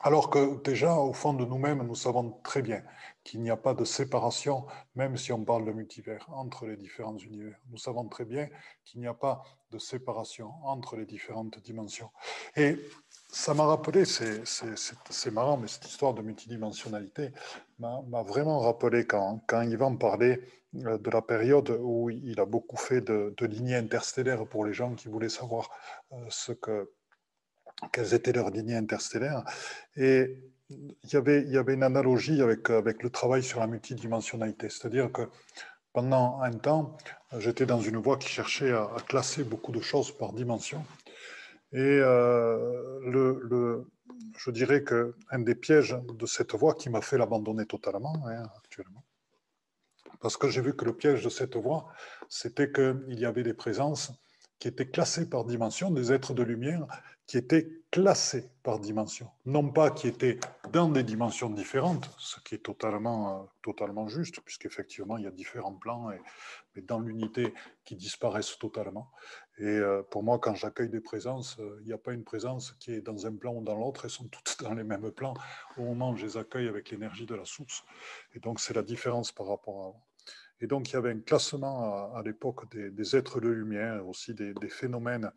[0.00, 2.82] alors que déjà au fond de nous-mêmes, nous savons très bien
[3.22, 4.64] qu'il n'y a pas de séparation,
[4.94, 7.58] même si on parle de multivers, entre les différents univers.
[7.68, 8.48] Nous savons très bien
[8.86, 12.10] qu'il n'y a pas de séparation entre les différentes dimensions.
[12.56, 12.78] Et
[13.30, 17.32] ça m'a rappelé, c'est marrant, mais cette histoire de multidimensionnalité
[17.78, 20.40] m'a vraiment rappelé quand, quand Yvan parlait
[20.72, 25.08] de la période où il a beaucoup fait de, lignées interstellaires pour les gens qui
[25.08, 25.70] voulaient savoir
[26.12, 26.90] euh, ce que,
[27.92, 29.44] quelles étaient leurs lignées interstellaires.
[29.96, 30.36] Et
[30.68, 34.68] il y avait, il y avait une analogie avec, avec le travail sur la multidimensionnalité,
[34.68, 35.22] c'est-à-dire que
[35.94, 36.96] pendant un temps,
[37.38, 40.84] j'étais dans une voie qui cherchait à, classer beaucoup de choses par dimension.
[41.72, 43.86] Et euh, le,
[44.38, 49.02] je dirais qu'un des pièges de cette voie qui m'a fait l'abandonner totalement hein, actuellement,
[50.20, 51.88] parce que j'ai vu que le piège de cette voie,
[52.28, 54.12] c'était qu'il y avait des présences
[54.58, 56.86] qui étaient classées par dimension, des êtres de lumière
[57.28, 60.40] qui étaient classés par dimension, non pas qui étaient
[60.72, 65.30] dans des dimensions différentes, ce qui est totalement, euh, totalement juste, puisqu'effectivement, il y a
[65.30, 66.08] différents plans,
[66.74, 67.52] mais dans l'unité
[67.84, 69.10] qui disparaissent totalement.
[69.58, 72.72] Et euh, pour moi, quand j'accueille des présences, euh, il n'y a pas une présence
[72.80, 75.34] qui est dans un plan ou dans l'autre, elles sont toutes dans les mêmes plans
[75.76, 77.84] au moment où je les accueille avec l'énergie de la source.
[78.34, 80.07] Et donc, c'est la différence par rapport à.
[80.60, 84.54] Et donc, il y avait un classement à, l'époque des, êtres de lumière, aussi des,
[84.68, 85.30] phénomènes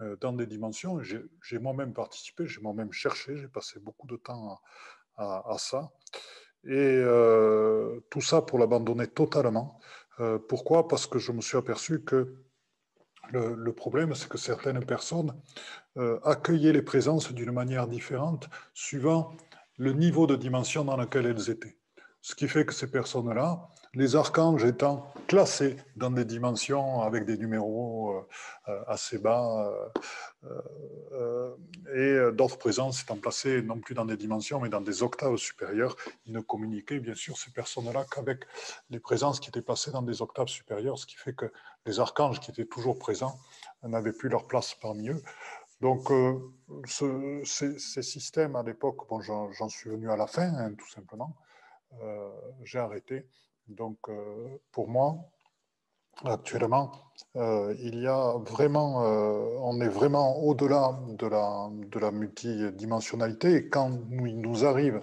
[0.00, 1.00] euh, dans des dimensions.
[1.02, 4.60] J'ai moi-même participé, j'ai moi-même cherché, j'ai passé beaucoup de temps
[5.16, 5.90] à, ça.
[6.64, 9.80] Et euh, tout ça pour l'abandonner totalement.
[10.20, 10.86] Euh, pourquoi?
[10.86, 12.36] Parce que je me suis aperçu que
[13.32, 15.34] le, problème, c'est que certaines personnes
[16.22, 19.34] accueillaient les présences d'une manière différente suivant
[19.78, 21.78] le niveau de dimension dans lequel elles étaient.
[22.20, 27.36] Ce qui fait que ces personnes-là, les archanges étant classés dans des dimensions avec des
[27.36, 28.26] numéros euh,
[28.68, 29.70] euh, assez bas,
[30.44, 31.54] euh,
[31.94, 35.96] et d'autres présences étant placées non plus dans des dimensions, mais dans des octaves supérieures,
[36.26, 38.44] ils ne communiquaient bien sûr ces personnes-là qu'avec
[38.90, 41.52] les présences qui étaient placées dans des octaves supérieures, ce qui fait que
[41.86, 43.38] les archanges qui étaient toujours présents
[43.82, 45.22] n'avaient plus leur place parmi eux.
[45.80, 46.10] Donc,
[46.86, 51.36] ces, systèmes à l'époque, bon, j'en suis venu à la fin, hein, tout simplement.
[52.64, 53.26] j'ai arrêté.
[53.68, 55.16] Donc, euh, pour moi,
[56.24, 56.92] actuellement,
[57.36, 63.54] euh, il y a vraiment, euh, on est vraiment au-delà de la, de la multidimensionnalité.
[63.54, 65.02] Et quand il nous arrive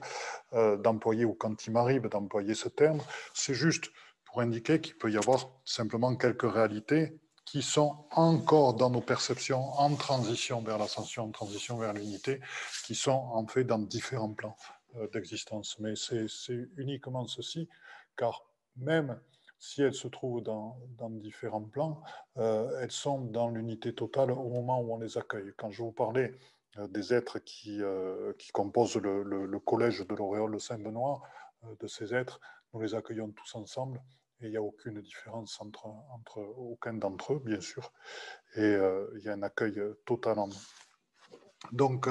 [0.52, 3.00] d'employer, ou quand il m'arrive d'employer ce terme,
[3.34, 3.92] c'est juste
[4.26, 9.72] pour indiquer qu'il peut y avoir simplement quelques réalités qui sont encore dans nos perceptions
[9.80, 12.40] en transition vers l'ascension, en transition vers l'unité,
[12.86, 14.56] qui sont en fait dans différents plans
[15.14, 15.78] d'existence.
[15.80, 17.68] Mais c'est uniquement ceci,
[18.18, 18.49] car
[18.80, 19.20] même
[19.60, 20.78] si elles se trouvent dans,
[21.10, 22.02] différents plans,
[22.38, 25.52] euh, elles sont dans l'unité totale au moment où on les accueille.
[25.58, 26.34] Quand je vous parlais
[26.78, 31.22] euh, des êtres qui, euh, qui composent le, collège de l'auréole Saint-Benoît,
[31.82, 32.40] de ces êtres,
[32.74, 34.02] nous les accueillons tous ensemble
[34.40, 37.92] et il n'y a aucune différence entre, entre aucun d'entre eux, bien sûr,
[38.56, 38.78] et
[39.16, 41.74] il y a un accueil total en nous.
[41.74, 42.08] Donc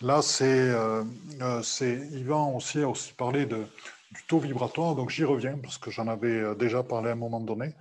[0.00, 0.70] là, c'est
[2.12, 3.66] Yvan aussi a aussi parlé de,
[4.12, 7.16] du taux vibratoire, donc j'y reviens parce que j'en avais euh, déjà parlé à un
[7.16, 7.74] moment donné.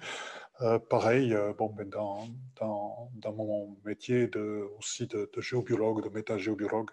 [0.61, 2.27] Euh, pareil, euh, bon, ben dans,
[2.59, 6.91] dans, mon métier de, aussi de, géobiologue, de métagéobiologue,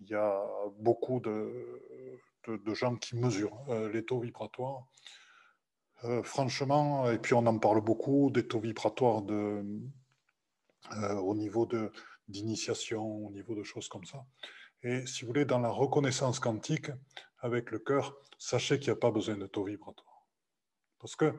[0.00, 0.40] il y a
[0.78, 1.82] beaucoup de,
[2.46, 3.60] de, gens qui mesurent
[3.92, 4.86] les taux vibratoires.
[6.22, 9.64] franchement, et puis on en parle beaucoup, des taux vibratoires de,
[11.20, 11.68] au niveau
[12.28, 14.24] d'initiation, au niveau de choses comme ça.
[14.84, 16.90] Et si vous voulez, dans la reconnaissance quantique,
[17.40, 20.26] avec le cœur, sachez qu'il n'y a pas besoin de taux vibratoire.
[20.98, 21.34] Parce que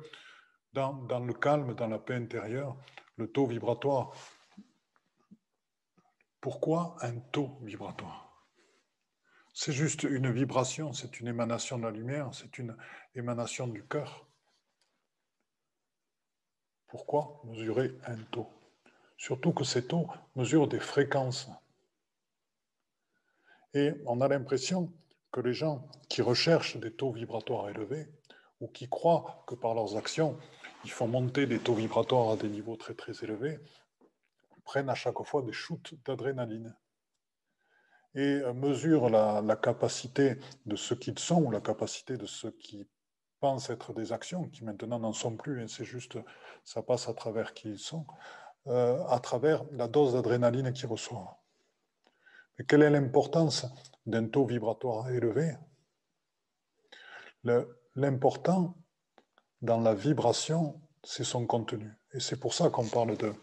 [0.73, 2.77] dans, dans, le calme, dans la paix intérieure,
[3.17, 4.11] le taux vibratoire,
[6.41, 8.29] pourquoi un taux vibratoire?
[9.53, 12.77] C'est juste une vibration, c'est une émanation de la lumière, c'est une
[13.15, 14.25] émanation du cœur.
[16.87, 18.49] Pourquoi mesurer un taux?
[19.17, 21.49] Surtout que ces taux mesurent des fréquences.
[23.73, 24.91] Et on a l'impression
[25.31, 28.07] que les gens qui recherchent des taux vibratoires élevés
[28.59, 30.37] ou qui croient que par leurs actions,
[30.83, 33.59] ils font monter des taux vibratoires à des niveaux très très élevés,
[34.63, 36.75] prennent à chaque fois des shoots d'adrénaline
[38.15, 42.87] et mesurent la, capacité de ce qu'ils sont ou la capacité de ceux qui
[43.39, 46.17] pensent être des actions, qui maintenant n'en sont plus, et c'est juste,
[46.63, 48.05] ça passe à travers qui ils sont,
[48.67, 51.38] euh, à travers la dose d'adrénaline qu'ils reçoivent.
[52.59, 53.65] Et quelle est l'importance
[54.05, 55.55] d'un taux vibratoire élevé?
[57.95, 58.77] L'important
[59.61, 61.89] dans la vibration, c'est son contenu.
[62.13, 63.33] Et c'est pour ça qu'on parle de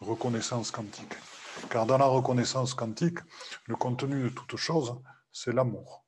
[0.00, 1.14] reconnaissance quantique.
[1.70, 3.18] Car dans la reconnaissance quantique,
[3.66, 5.00] le contenu de toute chose,
[5.32, 6.06] c'est l'amour,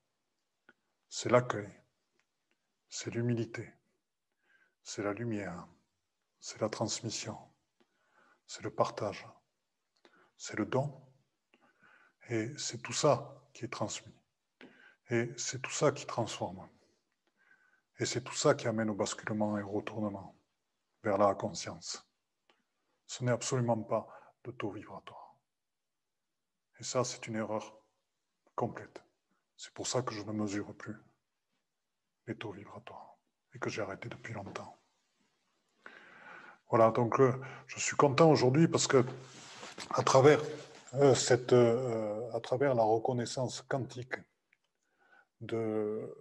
[1.08, 1.72] c'est l'accueil,
[2.90, 3.72] c'est l'humilité,
[4.82, 5.66] c'est la lumière,
[6.38, 7.38] c'est la transmission,
[8.46, 9.26] c'est le partage,
[10.36, 11.07] c'est le don.
[12.28, 14.14] Et c'est tout ça qui est transmis.
[15.10, 16.68] Et c'est tout ça qui transforme.
[17.98, 20.36] Et c'est tout ça qui amène au basculement et au retournement
[21.02, 22.06] vers la conscience.
[23.06, 24.06] Ce n'est absolument pas
[24.44, 25.34] de taux vibratoire.
[26.78, 27.76] Et ça, c'est une erreur
[28.54, 29.02] complète.
[29.56, 30.96] C'est pour ça que je ne mesure plus
[32.26, 33.16] les taux vibratoires
[33.54, 34.76] et que j'ai arrêté depuis longtemps.
[36.70, 37.32] Voilà, donc euh,
[37.66, 39.04] je suis content aujourd'hui parce que
[39.90, 40.40] à travers,
[41.14, 44.14] cette, euh, à travers la reconnaissance quantique
[45.40, 46.14] de,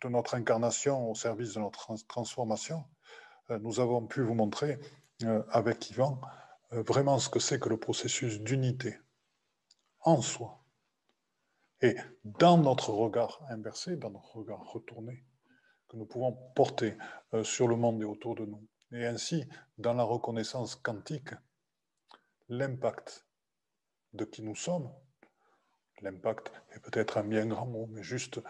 [0.00, 2.84] de notre incarnation au service de notre transformation,
[3.60, 4.80] nous avons pu vous montrer
[5.50, 6.20] avec Yvan
[6.72, 8.98] vraiment ce que c'est que le processus d'unité
[10.00, 10.64] en soi.
[11.80, 15.24] Et dans notre regard inversé, dans notre regard retourné,
[15.88, 16.96] que nous pouvons porter
[17.44, 18.66] sur le monde et autour de nous.
[18.90, 19.44] Et ainsi,
[19.78, 21.30] dans la reconnaissance quantique,
[22.48, 23.25] l'impact
[24.12, 24.92] de qui nous sommes,
[26.00, 28.40] l'impact est peut-être un bien grand mot, mais juste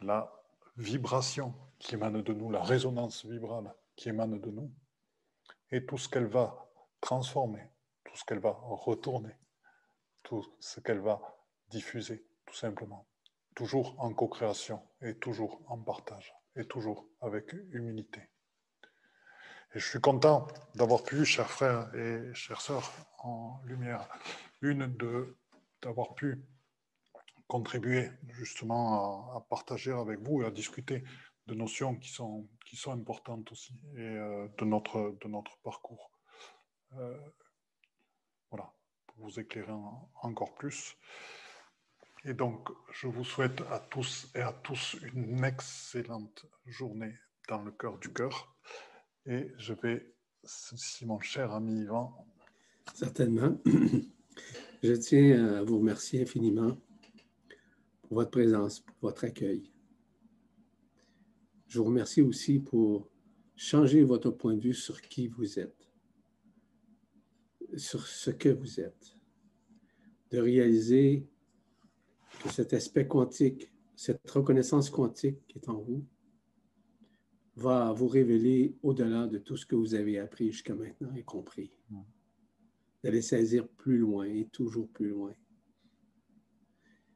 [0.00, 0.32] la
[0.76, 4.72] vibration qui émane de nous, la résonance vibrale qui émane de nous,
[5.70, 6.70] et tout ce qu'elle va
[7.00, 7.70] transformer,
[8.04, 9.34] tout ce qu'elle va retourner,
[10.22, 11.20] tout ce qu'elle va
[11.68, 13.06] diffuser, tout simplement.
[13.54, 18.20] Toujours en co-création et toujours en partage et toujours avec humilité.
[19.74, 20.46] Et je suis content
[20.76, 24.08] d'avoir pu, chers frères et chères sœurs en lumière,
[24.60, 24.86] une
[25.82, 26.44] d'avoir pu
[27.48, 31.02] contribuer justement à, partager avec vous et à discuter
[31.48, 36.08] de notions qui sont, qui sont importantes aussi et euh, de, notre, de notre parcours.
[36.92, 37.18] Euh,
[38.50, 38.72] voilà,
[39.08, 39.72] pour vous éclairer
[40.22, 40.96] encore plus.
[42.24, 47.18] Et donc, je vous souhaite à tous et à tous une excellente journée
[47.48, 48.53] dans le cœur du cœur.
[49.26, 52.14] Et je vais, si mon cher ami Yvan.
[52.94, 53.58] Certainement.
[54.82, 56.76] Je tiens à vous remercier infiniment
[58.02, 59.72] pour votre présence, pour votre accueil.
[61.68, 63.08] Je vous remercie aussi pour
[63.56, 65.90] changer votre point de vue sur qui vous êtes,
[67.78, 69.16] sur ce que vous êtes,
[70.30, 71.26] de réaliser
[72.42, 76.04] que cet aspect quantique, cette reconnaissance quantique qui est en vous,
[77.56, 81.72] va vous révéler au-delà de tout ce que vous avez appris jusqu'à maintenant et compris.
[81.90, 82.00] Mm.
[83.02, 85.32] D'aller saisir plus loin et toujours plus loin.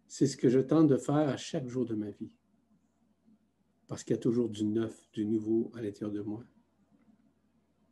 [0.07, 2.31] C'est ce que je tente de faire à chaque jour de ma vie.
[3.89, 6.45] Parce qu'il y a toujours du neuf, du nouveau à l'intérieur de moi.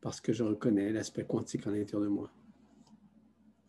[0.01, 2.31] Parce que je reconnais l'aspect quantique à l'intérieur de moi.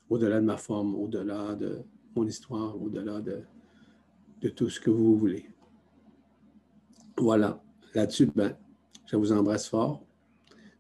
[0.10, 1.82] Au-delà de ma forme, au-delà de
[2.16, 3.42] mon histoire, au-delà de,
[4.42, 5.50] de tout ce que vous voulez.
[7.18, 7.64] Voilà.
[7.94, 8.58] Là-dessus, ben,
[9.08, 10.04] je vous embrasse fort.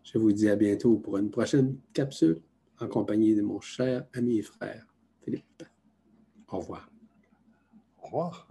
[0.03, 2.41] Je vous dis à bientôt pour une prochaine capsule
[2.80, 4.86] en compagnie de mon cher ami et frère,
[5.21, 5.63] Philippe.
[6.49, 6.89] Au revoir.
[8.01, 8.47] Au revoir.